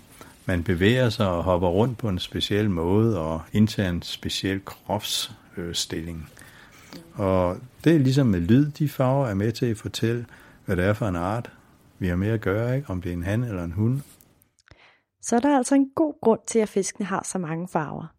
man 0.46 0.64
bevæger 0.64 1.10
sig 1.10 1.28
og 1.28 1.44
hopper 1.44 1.68
rundt 1.68 1.98
på 1.98 2.10
en 2.10 2.20
speciel 2.20 2.70
måde 2.70 3.20
og 3.20 3.42
indtager 3.54 3.90
en 3.90 4.02
speciel 4.02 4.66
kropsstilling. 4.66 6.30
Og 7.18 7.58
det 7.84 7.96
er 7.96 8.00
ligesom 8.00 8.28
med 8.28 8.40
lyd, 8.40 8.72
de 8.72 8.90
farver 8.90 9.28
er 9.28 9.34
med 9.34 9.52
til 9.52 9.66
at 9.66 9.78
fortælle, 9.78 10.26
hvad 10.66 10.76
det 10.76 10.86
er 10.86 10.94
for 10.94 11.06
en 11.06 11.16
art, 11.16 11.52
vi 12.00 12.08
har 12.08 12.16
med 12.16 12.30
at 12.30 12.42
gøre, 12.42 12.76
ikke? 12.76 12.90
om 12.90 13.02
det 13.02 13.10
er 13.10 13.14
en 13.14 13.24
han 13.24 13.44
eller 13.44 13.64
en 13.64 13.72
hund. 13.72 14.02
Så 15.22 15.36
er 15.36 15.40
der 15.40 15.58
altså 15.58 15.76
en 15.76 15.90
god 15.96 16.14
grund 16.22 16.40
til, 16.48 16.60
at 16.60 16.70
fiskene 16.70 17.06
har 17.06 17.24
så 17.24 17.38
mange 17.38 17.68
farver. 17.68 18.14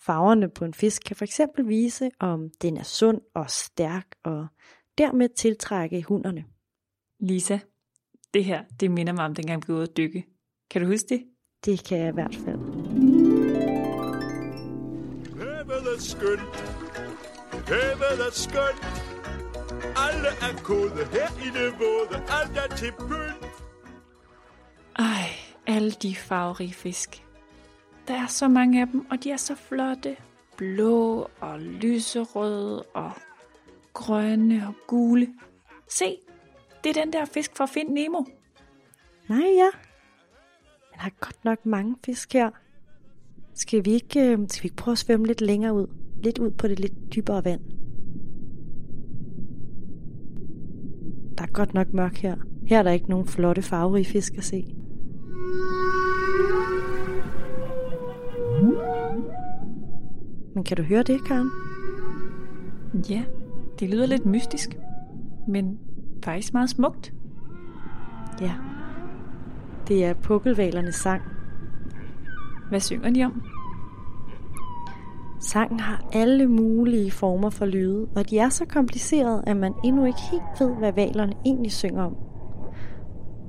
Farverne 0.00 0.48
på 0.48 0.64
en 0.64 0.74
fisk 0.74 1.02
kan 1.06 1.16
fx 1.16 1.40
vise, 1.64 2.10
om 2.20 2.50
den 2.62 2.76
er 2.76 2.82
sund 2.82 3.20
og 3.34 3.50
stærk, 3.50 4.06
og 4.24 4.46
dermed 4.98 5.28
tiltrække 5.36 6.02
hunderne. 6.02 6.44
Lisa, 7.20 7.58
det 8.34 8.44
her, 8.44 8.64
det 8.80 8.90
minder 8.90 9.12
mig 9.12 9.24
om 9.24 9.34
dengang 9.34 9.62
vi 9.66 9.72
var 9.72 9.78
ude 9.78 9.88
at 9.88 9.96
dykke. 9.96 10.24
Kan 10.70 10.82
du 10.82 10.88
huske 10.88 11.06
det? 11.08 11.24
Det 11.64 11.84
kan 11.84 11.98
jeg 11.98 12.08
i 12.08 12.12
hvert 12.12 12.34
fald. 12.34 12.58
Er 15.78 16.00
skønt. 16.00 16.77
Havet 17.68 18.26
er 18.26 18.30
skønt. 18.30 18.84
Alle 20.04 20.28
er 20.28 20.62
kode 20.62 21.04
her 21.12 21.28
i 21.46 21.48
det 21.56 21.78
våde. 21.80 22.22
Alt 22.28 22.56
er 22.56 22.76
til 22.76 22.92
pynt. 22.92 23.52
Ej, 24.98 25.28
alle 25.66 25.90
de 25.90 26.16
farverige 26.16 26.72
fisk. 26.72 27.24
Der 28.08 28.14
er 28.14 28.26
så 28.26 28.48
mange 28.48 28.80
af 28.80 28.86
dem, 28.86 29.06
og 29.10 29.24
de 29.24 29.30
er 29.30 29.36
så 29.36 29.54
flotte. 29.54 30.16
Blå 30.56 31.30
og 31.40 31.60
lyserøde 31.60 32.82
og 32.82 33.12
grønne 33.92 34.68
og 34.68 34.74
gule. 34.86 35.28
Se, 35.88 36.18
det 36.84 36.96
er 36.96 37.04
den 37.04 37.12
der 37.12 37.24
fisk 37.24 37.56
fra 37.56 37.66
Find 37.66 37.88
Nemo. 37.88 38.24
Nej, 39.28 39.38
ja. 39.38 39.70
Men 40.90 41.00
har 41.00 41.10
godt 41.20 41.44
nok 41.44 41.66
mange 41.66 41.96
fisk 42.04 42.32
her. 42.32 42.50
Skal 43.54 43.84
vi 43.84 43.90
ikke, 43.90 44.20
øh, 44.20 44.38
skal 44.48 44.62
vi 44.62 44.66
ikke 44.66 44.76
prøve 44.76 44.92
at 44.92 44.98
svømme 44.98 45.26
lidt 45.26 45.40
længere 45.40 45.74
ud? 45.74 45.86
Lidt 46.22 46.38
ud 46.38 46.50
på 46.50 46.68
det 46.68 46.80
lidt 46.80 47.14
dybere 47.14 47.44
vand. 47.44 47.60
Der 51.38 51.44
er 51.44 51.52
godt 51.52 51.74
nok 51.74 51.92
mørkt 51.92 52.18
her. 52.18 52.36
Her 52.66 52.78
er 52.78 52.82
der 52.82 52.90
ikke 52.90 53.10
nogen 53.10 53.26
flotte 53.26 53.62
farverige 53.62 54.04
fisk 54.04 54.38
at 54.38 54.44
se. 54.44 54.74
Men 60.54 60.64
kan 60.64 60.76
du 60.76 60.82
høre 60.82 61.02
det, 61.02 61.24
Karen? 61.24 61.50
Ja, 63.10 63.24
det 63.80 63.90
lyder 63.90 64.06
lidt 64.06 64.26
mystisk, 64.26 64.78
men 65.48 65.78
faktisk 66.24 66.52
meget 66.52 66.70
smukt. 66.70 67.14
Ja. 68.40 68.54
Det 69.88 70.04
er 70.04 70.14
pukkelvalernes 70.14 70.94
sang. 70.94 71.22
Hvad 72.68 72.80
synger 72.80 73.10
de 73.10 73.24
om? 73.24 73.42
Sangen 75.40 75.80
har 75.80 76.08
alle 76.12 76.46
mulige 76.46 77.10
former 77.10 77.50
for 77.50 77.66
lyde, 77.66 78.08
og 78.16 78.30
de 78.30 78.38
er 78.38 78.48
så 78.48 78.64
komplicerede, 78.64 79.42
at 79.46 79.56
man 79.56 79.72
endnu 79.84 80.04
ikke 80.04 80.20
helt 80.30 80.60
ved, 80.60 80.76
hvad 80.76 80.92
valerne 80.92 81.32
egentlig 81.46 81.72
synger 81.72 82.02
om. 82.02 82.16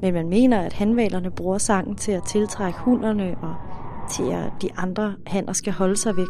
Men 0.01 0.13
man 0.13 0.29
mener, 0.29 0.59
at 0.59 0.73
hanvalerne 0.73 1.31
bruger 1.31 1.57
sangen 1.57 1.95
til 1.95 2.11
at 2.11 2.23
tiltrække 2.23 2.79
hunderne 2.79 3.37
og 3.41 3.55
til 4.11 4.23
at 4.23 4.51
de 4.61 4.69
andre 4.77 5.15
hanner 5.27 5.53
skal 5.53 5.73
holde 5.73 5.97
sig 5.97 6.17
væk. 6.17 6.27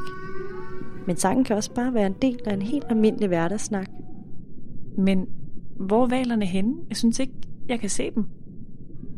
Men 1.08 1.18
sangen 1.18 1.44
kan 1.44 1.56
også 1.56 1.74
bare 1.74 1.94
være 1.94 2.08
en 2.08 2.16
del 2.22 2.40
af 2.46 2.54
en 2.54 2.62
helt 2.62 2.86
almindelig 2.90 3.28
hverdagssnak. 3.28 3.88
Men 4.98 5.26
hvor 5.80 6.04
er 6.04 6.08
valerne 6.08 6.46
henne? 6.46 6.76
Jeg 6.90 6.98
synes 6.98 7.20
ikke, 7.20 7.34
jeg 7.70 7.80
kan 7.80 7.90
se 7.90 8.12
dem. 8.16 8.26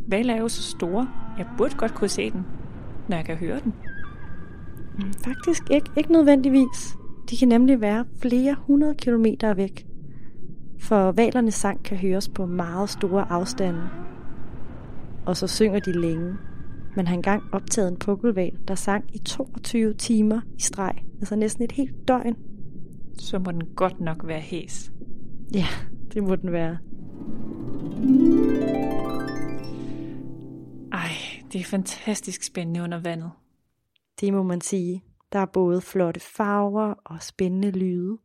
Valer 0.08 0.34
er 0.34 0.40
jo 0.40 0.48
så 0.48 0.62
store. 0.62 1.08
Jeg 1.38 1.46
burde 1.58 1.76
godt 1.76 1.94
kunne 1.94 2.10
se 2.10 2.32
den, 2.32 2.46
når 3.10 3.16
jeg 3.16 3.26
kan 3.26 3.36
høre 3.36 3.60
den. 3.64 3.74
Faktisk 5.24 5.64
ikke, 5.72 5.90
ikke 5.98 6.12
nødvendigvis. 6.12 6.98
De 7.30 7.38
kan 7.38 7.48
nemlig 7.48 7.82
være 7.82 8.06
flere 8.22 8.56
hundrede 8.60 8.96
kilometer 8.96 9.54
væk. 9.54 9.86
For 10.80 11.12
valernes 11.12 11.54
sang 11.54 11.84
kan 11.84 11.98
høres 11.98 12.30
på 12.30 12.46
meget 12.46 12.90
store 12.90 13.32
afstande. 13.32 13.90
Og 15.26 15.38
så 15.38 15.48
synger 15.48 15.80
de 15.80 16.02
længe. 16.02 16.34
Man 16.96 17.08
har 17.08 17.16
engang 17.16 17.44
optaget 17.52 17.92
en 17.92 17.98
pukkelval, 17.98 18.52
der 18.68 18.76
sang 18.76 19.16
i 19.16 19.18
22 19.18 19.94
timer 19.94 20.42
i 20.58 20.62
streg. 20.62 20.94
Altså 21.20 21.36
næsten 21.36 21.64
et 21.64 21.72
helt 21.72 22.08
døgn. 22.08 22.36
Så 23.20 23.40
må 23.40 23.52
den 23.52 23.66
godt 23.76 24.02
nok 24.02 24.28
være 24.28 24.40
hæs. 24.40 24.92
Ja, 25.54 25.66
det 26.14 26.24
må 26.24 26.36
den 26.36 26.52
være. 26.52 26.78
Ej, 30.92 31.10
det 31.54 31.62
er 31.62 31.66
fantastisk 31.66 32.44
spændende 32.44 32.82
under 32.82 33.00
vandet. 33.02 33.32
Det 34.22 34.34
må 34.34 34.44
man 34.44 34.62
sige. 34.62 35.04
Der 35.32 35.40
er 35.40 35.46
både 35.46 35.82
flotte 35.82 36.20
farver 36.20 36.94
og 37.04 37.24
spændende 37.24 37.72
lyde. 37.72 38.18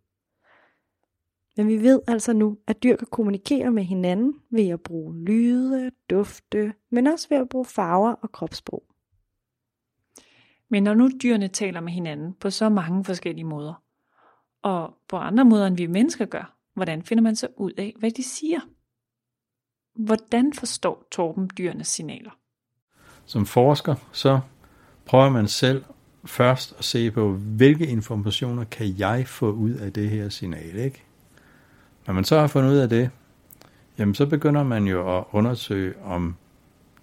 Men 1.57 1.69
vi 1.69 1.83
ved 1.83 2.00
altså 2.09 2.33
nu, 2.33 2.59
at 2.67 2.83
dyr 2.83 2.97
kan 2.97 3.09
kommunikere 3.11 3.71
med 3.71 3.85
hinanden 3.85 4.35
ved 4.50 4.69
at 4.69 4.81
bruge 4.81 5.25
lyde, 5.25 5.91
dufte, 6.11 6.75
men 6.91 7.07
også 7.07 7.29
ved 7.29 7.37
at 7.37 7.49
bruge 7.49 7.65
farver 7.65 8.12
og 8.12 8.33
kropssprog. 8.33 8.83
Men 10.69 10.83
når 10.83 10.95
nu 10.95 11.11
dyrene 11.23 11.49
taler 11.49 11.81
med 11.81 11.93
hinanden 11.93 12.35
på 12.35 12.50
så 12.50 12.69
mange 12.69 13.05
forskellige 13.05 13.45
måder, 13.45 13.83
og 14.62 14.95
på 15.09 15.17
andre 15.17 15.45
måder 15.45 15.67
end 15.67 15.76
vi 15.76 15.87
mennesker 15.87 16.25
gør, 16.26 16.57
hvordan 16.75 17.03
finder 17.03 17.23
man 17.23 17.37
så 17.37 17.49
ud 17.57 17.73
af, 17.73 17.95
hvad 17.99 18.11
de 18.11 18.23
siger? 18.23 18.61
Hvordan 19.95 20.53
forstår 20.53 21.07
Torben 21.11 21.50
dyrenes 21.59 21.88
signaler? 21.88 22.31
Som 23.26 23.47
forsker, 23.47 23.95
så 24.12 24.41
prøver 25.06 25.30
man 25.30 25.48
selv 25.48 25.84
først 26.25 26.75
at 26.78 26.84
se 26.84 27.10
på, 27.10 27.32
hvilke 27.32 27.86
informationer 27.86 28.64
kan 28.64 28.94
jeg 28.98 29.28
få 29.28 29.52
ud 29.52 29.70
af 29.70 29.92
det 29.92 30.10
her 30.10 30.28
signal, 30.28 30.76
ikke? 30.76 31.02
Når 32.06 32.14
man 32.14 32.25
så 32.25 32.38
har 32.38 32.46
fundet 32.46 32.70
ud 32.70 32.76
af 32.76 32.88
det, 32.88 33.10
jamen 33.98 34.14
så 34.14 34.26
begynder 34.26 34.62
man 34.62 34.84
jo 34.84 35.18
at 35.18 35.25
undersøge, 35.32 35.94
om 36.04 36.36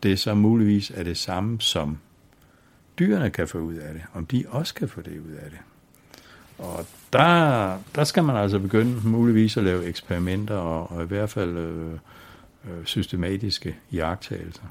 det 0.03 0.19
så 0.19 0.33
muligvis 0.33 0.91
er 0.95 1.03
det 1.03 1.17
samme, 1.17 1.61
som 1.61 1.97
dyrene 2.99 3.29
kan 3.29 3.47
få 3.47 3.57
ud 3.57 3.75
af 3.75 3.93
det, 3.93 4.01
om 4.13 4.25
de 4.25 4.45
også 4.49 4.73
kan 4.73 4.89
få 4.89 5.01
det 5.01 5.19
ud 5.19 5.31
af 5.31 5.49
det. 5.49 5.59
Og 6.57 6.85
der, 7.13 7.77
der 7.95 8.03
skal 8.03 8.23
man 8.23 8.35
altså 8.35 8.59
begynde 8.59 9.07
muligvis 9.07 9.57
at 9.57 9.63
lave 9.63 9.85
eksperimenter 9.85 10.55
og, 10.55 10.91
og 10.91 11.03
i 11.03 11.07
hvert 11.07 11.29
fald 11.29 11.57
øh, 11.57 11.93
øh, 11.93 12.85
systematiske 12.85 13.75
jagttagelser. 13.91 14.63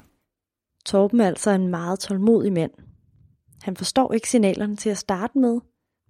Torben 0.85 1.19
er 1.19 1.27
altså 1.27 1.51
en 1.51 1.67
meget 1.67 1.99
tålmodig 1.99 2.53
mand. 2.53 2.71
Han 3.63 3.75
forstår 3.75 4.13
ikke 4.13 4.29
signalerne 4.29 4.75
til 4.75 4.89
at 4.89 4.97
starte 4.97 5.37
med, 5.37 5.59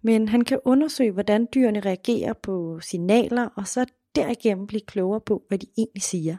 men 0.02 0.28
han 0.28 0.42
kan 0.42 0.60
undersøge, 0.66 1.12
hvordan 1.12 1.48
dyrene 1.56 1.80
reagerer 1.80 2.34
på 2.34 2.80
signaler, 2.82 3.48
og 3.56 3.68
så 3.68 3.86
derigennem 4.16 4.68
blive 4.68 4.82
klogere 4.88 5.22
på, 5.22 5.44
hvad 5.48 5.58
de 5.58 5.68
egentlig 5.78 6.04
siger. 6.04 6.38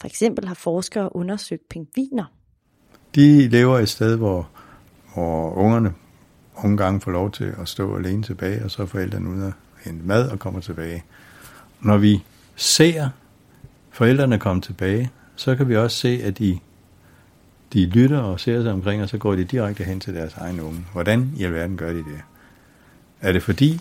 For 0.00 0.06
eksempel 0.06 0.48
har 0.48 0.54
forskere 0.54 1.16
undersøgt 1.16 1.68
pingviner. 1.70 2.24
De 3.14 3.48
lever 3.48 3.78
et 3.78 3.88
sted, 3.88 4.16
hvor, 4.16 4.50
hvor 5.14 5.52
ungerne 5.52 5.94
nogle 6.62 6.76
gange 6.76 7.00
får 7.00 7.10
lov 7.10 7.30
til 7.30 7.54
at 7.58 7.68
stå 7.68 7.96
alene 7.96 8.22
tilbage, 8.22 8.64
og 8.64 8.70
så 8.70 8.82
er 8.82 8.86
forældrene 8.86 9.30
ude 9.30 9.46
og 9.46 9.52
hente 9.84 10.06
mad 10.06 10.30
og 10.30 10.38
kommer 10.38 10.60
tilbage. 10.60 11.04
Når 11.80 11.98
vi 11.98 12.24
ser 12.56 13.08
forældrene 13.90 14.38
komme 14.38 14.62
tilbage, 14.62 15.10
så 15.36 15.56
kan 15.56 15.68
vi 15.68 15.76
også 15.76 15.96
se, 15.96 16.20
at 16.22 16.38
de, 16.38 16.58
de 17.72 17.86
lytter 17.86 18.18
og 18.18 18.40
ser 18.40 18.62
sig 18.62 18.72
omkring, 18.72 19.02
og 19.02 19.08
så 19.08 19.18
går 19.18 19.34
de 19.34 19.44
direkte 19.44 19.84
hen 19.84 20.00
til 20.00 20.14
deres 20.14 20.34
egen 20.34 20.60
unge. 20.60 20.86
Hvordan 20.92 21.32
i 21.36 21.44
alverden 21.44 21.76
gør 21.76 21.92
de 21.92 21.98
det? 21.98 22.20
Er 23.20 23.32
det 23.32 23.42
fordi, 23.42 23.80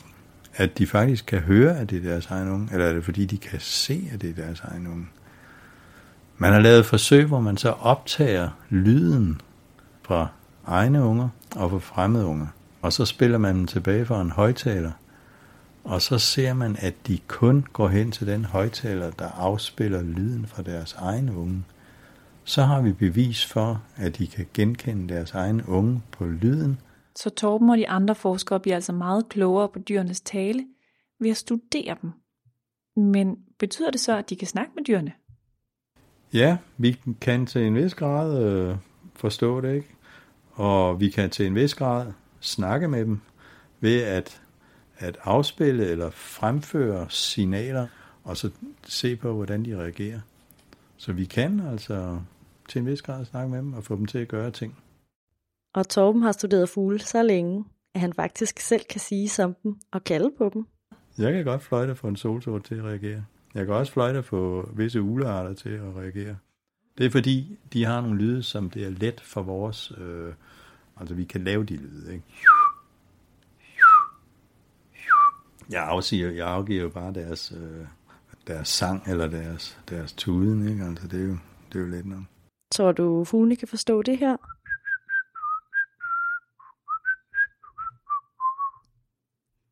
at 0.55 0.77
de 0.77 0.87
faktisk 0.87 1.25
kan 1.25 1.39
høre, 1.39 1.77
at 1.77 1.89
det 1.89 1.97
er 1.97 2.09
deres 2.09 2.25
egen 2.25 2.49
unge, 2.49 2.69
eller 2.71 2.85
er 2.85 2.93
det 2.93 3.03
fordi, 3.03 3.25
de 3.25 3.37
kan 3.37 3.59
se, 3.59 4.09
at 4.13 4.21
det 4.21 4.29
er 4.29 4.45
deres 4.45 4.59
egen 4.59 4.87
unge? 4.87 5.07
Man 6.37 6.53
har 6.53 6.59
lavet 6.59 6.85
forsøg, 6.85 7.25
hvor 7.25 7.39
man 7.39 7.57
så 7.57 7.69
optager 7.69 8.49
lyden 8.69 9.41
fra 10.03 10.27
egne 10.67 11.03
unger 11.03 11.29
og 11.55 11.71
fra 11.71 11.79
fremmede 11.79 12.25
unger. 12.25 12.47
Og 12.81 12.93
så 12.93 13.05
spiller 13.05 13.37
man 13.37 13.55
dem 13.55 13.67
tilbage 13.67 14.05
fra 14.05 14.21
en 14.21 14.31
højtaler. 14.31 14.91
Og 15.83 16.01
så 16.01 16.17
ser 16.17 16.53
man, 16.53 16.75
at 16.79 16.93
de 17.07 17.19
kun 17.27 17.65
går 17.73 17.87
hen 17.87 18.11
til 18.11 18.27
den 18.27 18.45
højtaler, 18.45 19.11
der 19.11 19.27
afspiller 19.27 20.01
lyden 20.01 20.45
fra 20.45 20.63
deres 20.63 20.93
egne 20.93 21.35
unge. 21.35 21.63
Så 22.43 22.61
har 22.61 22.81
vi 22.81 22.93
bevis 22.93 23.45
for, 23.45 23.83
at 23.95 24.17
de 24.17 24.27
kan 24.27 24.45
genkende 24.53 25.13
deres 25.13 25.31
egen 25.31 25.61
unge 25.61 26.01
på 26.11 26.25
lyden. 26.25 26.79
Så 27.15 27.29
Torben 27.29 27.69
og 27.69 27.77
de 27.77 27.89
andre 27.89 28.15
forskere 28.15 28.59
bliver 28.59 28.75
altså 28.75 28.91
meget 28.93 29.29
klogere 29.29 29.69
på 29.69 29.79
dyrenes 29.79 30.21
tale 30.21 30.65
ved 31.19 31.29
at 31.29 31.37
studere 31.37 31.97
dem. 32.01 32.11
Men 32.95 33.37
betyder 33.59 33.91
det 33.91 33.99
så, 33.99 34.17
at 34.17 34.29
de 34.29 34.35
kan 34.35 34.47
snakke 34.47 34.71
med 34.75 34.83
dyrene? 34.83 35.11
Ja, 36.33 36.57
vi 36.77 36.99
kan 37.21 37.45
til 37.45 37.61
en 37.61 37.75
vis 37.75 37.93
grad 37.93 38.43
øh, 38.43 38.75
forstå 39.15 39.61
det, 39.61 39.75
ikke? 39.75 39.87
Og 40.51 40.99
vi 40.99 41.09
kan 41.09 41.29
til 41.29 41.45
en 41.45 41.55
vis 41.55 41.75
grad 41.75 42.11
snakke 42.39 42.87
med 42.87 43.05
dem 43.05 43.19
ved 43.79 44.01
at, 44.01 44.41
at 44.97 45.17
afspille 45.23 45.85
eller 45.85 46.09
fremføre 46.09 47.05
signaler, 47.09 47.87
og 48.23 48.37
så 48.37 48.49
se 48.83 49.15
på, 49.15 49.33
hvordan 49.33 49.65
de 49.65 49.77
reagerer. 49.77 50.19
Så 51.01 51.13
vi 51.13 51.25
kan 51.25 51.59
altså 51.59 52.19
til 52.69 52.79
en 52.79 52.85
vis 52.85 53.01
grad 53.01 53.25
snakke 53.25 53.49
med 53.49 53.57
dem 53.57 53.73
og 53.73 53.83
få 53.83 53.95
dem 53.95 54.05
til 54.05 54.17
at 54.17 54.27
gøre 54.27 54.51
ting. 54.51 54.77
Og 55.73 55.89
Torben 55.89 56.21
har 56.21 56.31
studeret 56.31 56.69
fugle 56.69 56.99
så 56.99 57.23
længe, 57.23 57.65
at 57.93 58.01
han 58.01 58.13
faktisk 58.13 58.59
selv 58.59 58.81
kan 58.89 58.99
sige 58.99 59.29
som 59.29 59.55
dem 59.63 59.75
og 59.91 60.03
kalde 60.03 60.31
på 60.37 60.51
dem. 60.53 60.65
Jeg 61.17 61.33
kan 61.33 61.45
godt 61.45 61.63
fløjte 61.63 61.95
for 61.95 62.07
en 62.07 62.15
solsort 62.15 62.63
til 62.63 62.75
at 62.75 62.83
reagere. 62.83 63.25
Jeg 63.53 63.65
kan 63.65 63.75
også 63.75 63.93
fløjte 63.93 64.23
for 64.23 64.69
visse 64.73 65.01
ulearter 65.01 65.53
til 65.53 65.69
at 65.69 65.95
reagere. 65.95 66.37
Det 66.97 67.05
er 67.05 67.09
fordi, 67.09 67.57
de 67.73 67.85
har 67.85 68.01
nogle 68.01 68.17
lyde, 68.17 68.43
som 68.43 68.69
det 68.69 68.85
er 68.85 68.89
let 68.89 69.21
for 69.21 69.41
vores... 69.41 69.93
Øh, 69.97 70.33
altså, 70.97 71.15
vi 71.15 71.23
kan 71.23 71.43
lave 71.43 71.63
de 71.63 71.75
lyde, 71.75 72.13
ikke? 72.13 72.25
Jeg, 75.69 75.83
afsiger, 75.83 76.31
jeg 76.31 76.47
afgiver 76.47 76.81
jo 76.81 76.89
bare 76.89 77.13
deres, 77.13 77.53
øh, 77.57 77.85
deres 78.47 78.67
sang 78.67 79.07
eller 79.07 79.27
deres, 79.27 79.79
deres 79.89 80.13
tuden, 80.13 80.67
ikke? 80.67 80.83
Altså, 80.83 81.07
det 81.07 81.21
er 81.21 81.25
jo, 81.25 81.37
det 81.73 81.75
er 81.75 81.79
jo 81.79 81.85
let 81.85 82.05
nok. 82.05 82.23
Tror 82.71 82.91
du, 82.91 83.23
fuglene 83.23 83.55
kan 83.55 83.67
forstå 83.67 84.01
det 84.01 84.17
her? 84.17 84.37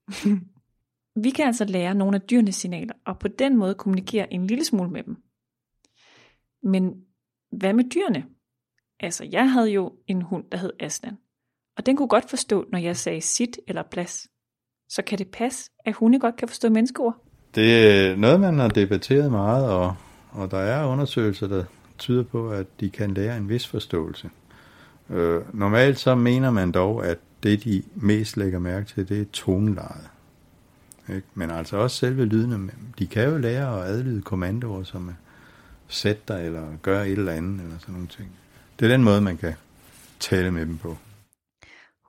Vi 1.23 1.29
kan 1.29 1.45
altså 1.45 1.65
lære 1.65 1.95
nogle 1.95 2.15
af 2.15 2.21
dyrenes 2.21 2.55
signaler, 2.55 2.93
og 3.05 3.19
på 3.19 3.27
den 3.27 3.57
måde 3.57 3.75
kommunikere 3.75 4.33
en 4.33 4.47
lille 4.47 4.65
smule 4.65 4.89
med 4.89 5.03
dem. 5.03 5.23
Men 6.63 7.05
hvad 7.51 7.73
med 7.73 7.83
dyrene? 7.83 8.25
Altså, 8.99 9.23
jeg 9.23 9.51
havde 9.51 9.71
jo 9.71 9.97
en 10.07 10.21
hund, 10.21 10.49
der 10.51 10.57
hed 10.57 10.73
Aslan, 10.79 11.17
og 11.77 11.85
den 11.85 11.97
kunne 11.97 12.07
godt 12.07 12.29
forstå, 12.29 12.65
når 12.71 12.79
jeg 12.79 12.97
sagde 12.97 13.21
sit 13.21 13.59
eller 13.67 13.83
plads. 13.83 14.27
Så 14.89 15.01
kan 15.01 15.17
det 15.17 15.31
passe, 15.31 15.71
at 15.85 15.93
hunde 15.93 16.19
godt 16.19 16.35
kan 16.35 16.47
forstå 16.47 16.69
menneskeord? 16.69 17.28
Det 17.55 17.87
er 17.87 18.15
noget, 18.15 18.39
man 18.39 18.59
har 18.59 18.67
debatteret 18.67 19.31
meget, 19.31 19.69
og, 19.69 19.95
og 20.31 20.51
der 20.51 20.57
er 20.57 20.87
undersøgelser, 20.87 21.47
der 21.47 21.63
tyder 21.97 22.23
på, 22.23 22.51
at 22.51 22.65
de 22.79 22.89
kan 22.89 23.13
lære 23.13 23.37
en 23.37 23.49
vis 23.49 23.67
forståelse. 23.67 24.29
Øh, 25.09 25.41
normalt 25.53 25.99
så 25.99 26.15
mener 26.15 26.51
man 26.51 26.71
dog, 26.71 27.05
at 27.05 27.17
det 27.43 27.63
de 27.63 27.83
mest 27.95 28.37
lægger 28.37 28.59
mærke 28.59 28.87
til, 28.87 29.09
det 29.09 29.21
er 29.21 29.25
tonelejet. 29.33 30.09
Ikke? 31.09 31.27
Men 31.33 31.51
altså 31.51 31.77
også 31.77 31.97
selve 31.97 32.25
lydene. 32.25 32.71
De 32.99 33.07
kan 33.07 33.29
jo 33.29 33.37
lære 33.37 33.81
at 33.81 33.89
adlyde 33.89 34.21
kommandoer, 34.21 34.83
som 34.83 35.07
er 35.07 35.13
sæt 35.87 36.27
dig, 36.27 36.45
eller 36.45 36.67
gør 36.81 37.01
et 37.01 37.11
eller 37.11 37.31
andet, 37.31 37.61
eller 37.63 37.79
sådan 37.79 37.93
nogle 37.93 38.07
ting. 38.07 38.29
Det 38.79 38.85
er 38.85 38.89
den 38.89 39.03
måde, 39.03 39.21
man 39.21 39.37
kan 39.37 39.53
tale 40.19 40.51
med 40.51 40.65
dem 40.65 40.77
på. 40.77 40.97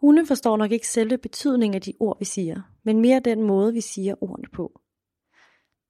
Hunde 0.01 0.27
forstår 0.27 0.57
nok 0.57 0.73
ikke 0.73 0.89
selve 0.89 1.19
betydningen 1.19 1.75
af 1.75 1.81
de 1.81 1.93
ord, 2.01 2.19
vi 2.19 2.25
siger, 2.25 2.61
men 2.85 3.01
mere 3.01 3.21
den 3.25 3.43
måde, 3.43 3.73
vi 3.73 3.81
siger 3.81 4.15
ordene 4.21 4.49
på. 4.53 4.80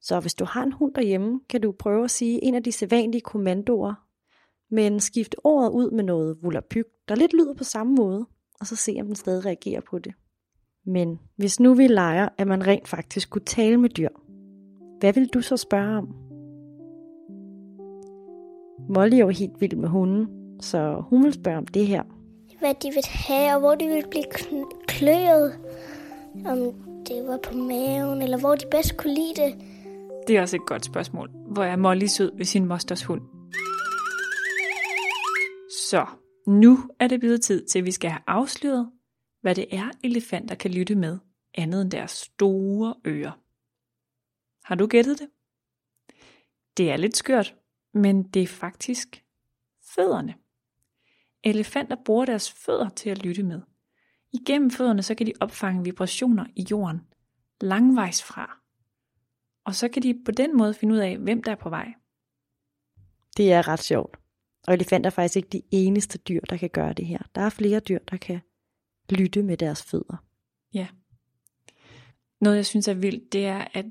Så 0.02 0.20
hvis 0.20 0.34
du 0.34 0.44
har 0.44 0.62
en 0.62 0.72
hund 0.72 0.94
derhjemme, 0.94 1.40
kan 1.48 1.60
du 1.60 1.72
prøve 1.72 2.04
at 2.04 2.10
sige 2.10 2.44
en 2.44 2.54
af 2.54 2.62
de 2.62 2.72
sædvanlige 2.72 3.20
kommandoer, 3.20 3.94
men 4.70 5.00
skift 5.00 5.36
ordet 5.44 5.70
ud 5.70 5.90
med 5.90 6.04
noget 6.04 6.42
vulapyk, 6.42 6.86
der 7.08 7.14
lidt 7.14 7.32
lyder 7.32 7.54
på 7.54 7.64
samme 7.64 7.94
måde, 7.94 8.26
og 8.60 8.66
så 8.66 8.76
se, 8.76 8.96
om 9.00 9.06
den 9.06 9.14
stadig 9.14 9.46
reagerer 9.46 9.80
på 9.80 9.98
det. 9.98 10.12
Men 10.86 11.20
hvis 11.36 11.60
nu 11.60 11.74
vi 11.74 11.86
leger, 11.86 12.28
at 12.38 12.46
man 12.46 12.66
rent 12.66 12.88
faktisk 12.88 13.30
kunne 13.30 13.44
tale 13.44 13.76
med 13.76 13.88
dyr, 13.88 14.08
hvad 15.00 15.12
vil 15.12 15.28
du 15.28 15.40
så 15.40 15.56
spørge 15.56 15.98
om? 15.98 16.14
Molly 18.88 19.14
er 19.14 19.18
jo 19.18 19.28
helt 19.28 19.60
vild 19.60 19.76
med 19.76 19.88
hunden, 19.88 20.26
så 20.60 21.02
hun 21.08 21.24
vil 21.24 21.32
spørge 21.32 21.58
om 21.58 21.66
det 21.66 21.86
her. 21.86 22.02
Hvad 22.58 22.74
de 22.74 22.88
vil 22.88 23.04
have, 23.06 23.54
og 23.54 23.60
hvor 23.60 23.74
de 23.74 23.86
vil 23.86 24.04
blive 24.10 24.24
kløet. 24.86 25.58
Om 26.46 26.58
det 27.08 27.26
var 27.26 27.38
på 27.42 27.54
maven, 27.54 28.22
eller 28.22 28.38
hvor 28.38 28.54
de 28.54 28.64
bedst 28.70 28.96
kunne 28.96 29.14
lide 29.14 29.34
det. 29.36 29.54
Det 30.26 30.36
er 30.36 30.40
også 30.40 30.56
et 30.56 30.66
godt 30.66 30.84
spørgsmål. 30.84 31.30
Hvor 31.52 31.64
er 31.64 31.76
Molly 31.76 32.06
sød 32.06 32.36
ved 32.36 32.44
sin 32.44 32.64
mosters 32.64 33.04
hund? 33.04 33.22
Så, 35.90 36.06
nu 36.46 36.78
er 36.98 37.08
det 37.08 37.20
blevet 37.20 37.42
tid 37.42 37.66
til, 37.66 37.78
at 37.78 37.84
vi 37.84 37.90
skal 37.90 38.10
have 38.10 38.22
afsløret, 38.26 38.90
hvad 39.40 39.54
det 39.54 39.66
er, 39.70 39.90
elefanter 40.04 40.54
kan 40.54 40.70
lytte 40.70 40.94
med, 40.94 41.18
andet 41.54 41.82
end 41.82 41.90
deres 41.90 42.10
store 42.10 42.94
ører. 43.06 43.40
Har 44.64 44.74
du 44.74 44.86
gættet 44.86 45.18
det? 45.18 45.28
Det 46.76 46.90
er 46.90 46.96
lidt 46.96 47.16
skørt, 47.16 47.54
men 47.94 48.22
det 48.22 48.42
er 48.42 48.46
faktisk 48.46 49.24
fødderne. 49.94 50.34
Elefanter 51.44 51.96
bruger 52.04 52.24
deres 52.24 52.52
fødder 52.52 52.88
til 52.88 53.10
at 53.10 53.24
lytte 53.24 53.42
med. 53.42 53.60
Igennem 54.32 54.70
fødderne 54.70 55.02
så 55.02 55.14
kan 55.14 55.26
de 55.26 55.32
opfange 55.40 55.84
vibrationer 55.84 56.46
i 56.56 56.66
jorden, 56.70 57.00
langvejs 57.60 58.22
fra. 58.22 58.59
Og 59.70 59.74
så 59.74 59.88
kan 59.88 60.02
de 60.02 60.22
på 60.24 60.30
den 60.30 60.56
måde 60.56 60.74
finde 60.74 60.94
ud 60.94 60.98
af, 60.98 61.18
hvem 61.18 61.42
der 61.42 61.52
er 61.52 61.56
på 61.56 61.68
vej. 61.68 61.92
Det 63.36 63.52
er 63.52 63.68
ret 63.68 63.82
sjovt. 63.82 64.16
Og 64.66 64.74
elefanter 64.74 65.10
er 65.10 65.14
faktisk 65.14 65.36
ikke 65.36 65.48
de 65.48 65.62
eneste 65.70 66.18
dyr, 66.18 66.40
der 66.40 66.56
kan 66.56 66.70
gøre 66.70 66.92
det 66.92 67.06
her. 67.06 67.18
Der 67.34 67.40
er 67.40 67.50
flere 67.50 67.80
dyr, 67.80 67.98
der 67.98 68.16
kan 68.16 68.40
lytte 69.10 69.42
med 69.42 69.56
deres 69.56 69.82
fødder. 69.82 70.24
Ja. 70.74 70.86
Noget 72.40 72.56
jeg 72.56 72.66
synes 72.66 72.88
er 72.88 72.94
vildt, 72.94 73.32
det 73.32 73.46
er, 73.46 73.64
at 73.74 73.86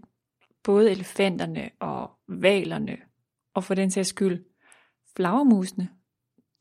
både 0.63 0.91
elefanterne 0.91 1.69
og 1.79 2.11
valerne, 2.27 2.97
og 3.53 3.63
for 3.63 3.73
den 3.73 3.91
sags 3.91 4.09
skyld 4.09 4.45
flagermusene, 5.15 5.89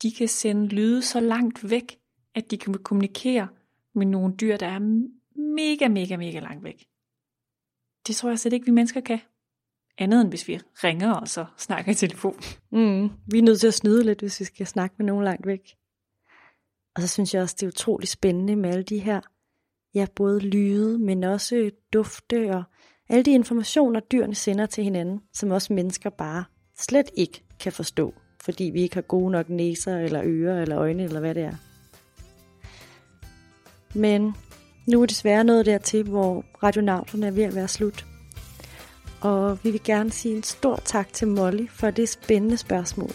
de 0.01 0.11
kan 0.11 0.27
sende 0.27 0.67
lyde 0.67 1.01
så 1.01 1.19
langt 1.19 1.69
væk, 1.69 1.99
at 2.35 2.51
de 2.51 2.57
kan 2.57 2.73
kommunikere 2.73 3.47
med 3.95 4.05
nogle 4.05 4.35
dyr, 4.35 4.57
der 4.57 4.67
er 4.67 4.79
mega, 5.55 5.87
mega, 5.87 6.17
mega 6.17 6.39
langt 6.39 6.63
væk. 6.63 6.85
Det 8.07 8.15
tror 8.15 8.29
jeg 8.29 8.39
slet 8.39 8.53
ikke, 8.53 8.65
vi 8.65 8.71
mennesker 8.71 9.01
kan. 9.01 9.19
Andet 9.97 10.21
end 10.21 10.29
hvis 10.29 10.47
vi 10.47 10.59
ringer 10.83 11.13
og 11.13 11.27
så 11.27 11.45
snakker 11.57 11.91
i 11.91 11.95
telefon. 11.95 12.39
Mm, 12.71 13.09
vi 13.27 13.37
er 13.37 13.41
nødt 13.41 13.59
til 13.59 13.67
at 13.67 13.73
snyde 13.73 14.03
lidt, 14.03 14.19
hvis 14.19 14.39
vi 14.39 14.45
skal 14.45 14.67
snakke 14.67 14.95
med 14.97 15.05
nogen 15.05 15.23
langt 15.23 15.47
væk. 15.47 15.75
Og 16.95 17.01
så 17.01 17.07
synes 17.07 17.33
jeg 17.33 17.41
også, 17.41 17.55
det 17.59 17.63
er 17.63 17.67
utroligt 17.67 18.11
spændende 18.11 18.55
med 18.55 18.69
alle 18.69 18.83
de 18.83 18.99
her, 18.99 19.21
ja, 19.93 20.05
både 20.15 20.39
lyde, 20.39 20.99
men 20.99 21.23
også 21.23 21.71
dufte 21.93 22.51
og 22.55 22.63
alle 23.09 23.23
de 23.23 23.31
informationer, 23.31 23.99
dyrene 23.99 24.35
sender 24.35 24.65
til 24.65 24.83
hinanden, 24.83 25.21
som 25.33 25.51
også 25.51 25.73
mennesker 25.73 26.09
bare 26.09 26.43
slet 26.77 27.09
ikke 27.13 27.43
kan 27.59 27.71
forstå, 27.71 28.13
fordi 28.41 28.63
vi 28.63 28.81
ikke 28.81 28.95
har 28.95 29.01
gode 29.01 29.31
nok 29.31 29.49
næser 29.49 29.97
eller 29.97 30.21
ører 30.23 30.61
eller 30.61 30.77
øjne 30.77 31.03
eller 31.03 31.19
hvad 31.19 31.35
det 31.35 31.43
er. 31.43 31.55
Men 33.95 34.35
nu 34.89 35.01
er 35.01 35.05
det 35.05 35.09
desværre 35.09 35.43
noget 35.43 35.65
dertil, 35.65 36.03
hvor 36.03 36.45
radionauterne 36.63 37.27
er 37.27 37.31
ved 37.31 37.43
at 37.43 37.55
være 37.55 37.67
slut. 37.67 38.05
Og 39.21 39.59
vi 39.63 39.71
vil 39.71 39.83
gerne 39.83 40.11
sige 40.11 40.35
en 40.35 40.43
stor 40.43 40.75
tak 40.85 41.13
til 41.13 41.27
Molly 41.27 41.67
for 41.69 41.89
det 41.89 42.09
spændende 42.09 42.57
spørgsmål. 42.57 43.11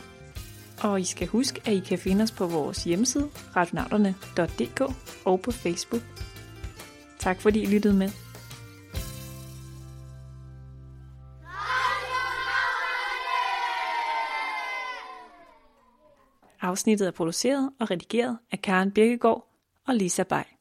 Og 0.82 1.00
I 1.00 1.04
skal 1.04 1.28
huske, 1.28 1.60
at 1.64 1.72
I 1.72 1.78
kan 1.80 1.98
finde 1.98 2.22
os 2.22 2.32
på 2.32 2.46
vores 2.46 2.84
hjemmeside, 2.84 3.28
radionauterne.dk 3.56 4.80
og 5.24 5.40
på 5.40 5.50
Facebook. 5.50 6.02
Tak 7.18 7.40
fordi 7.40 7.62
I 7.62 7.66
lyttede 7.66 7.94
med. 7.94 8.10
Afsnittet 16.60 17.08
er 17.08 17.12
produceret 17.12 17.70
og 17.80 17.90
redigeret 17.90 18.38
af 18.52 18.62
Karen 18.62 18.90
Birkegaard 18.90 19.46
og 19.86 19.94
Lisa 19.94 20.22
Bay. 20.22 20.53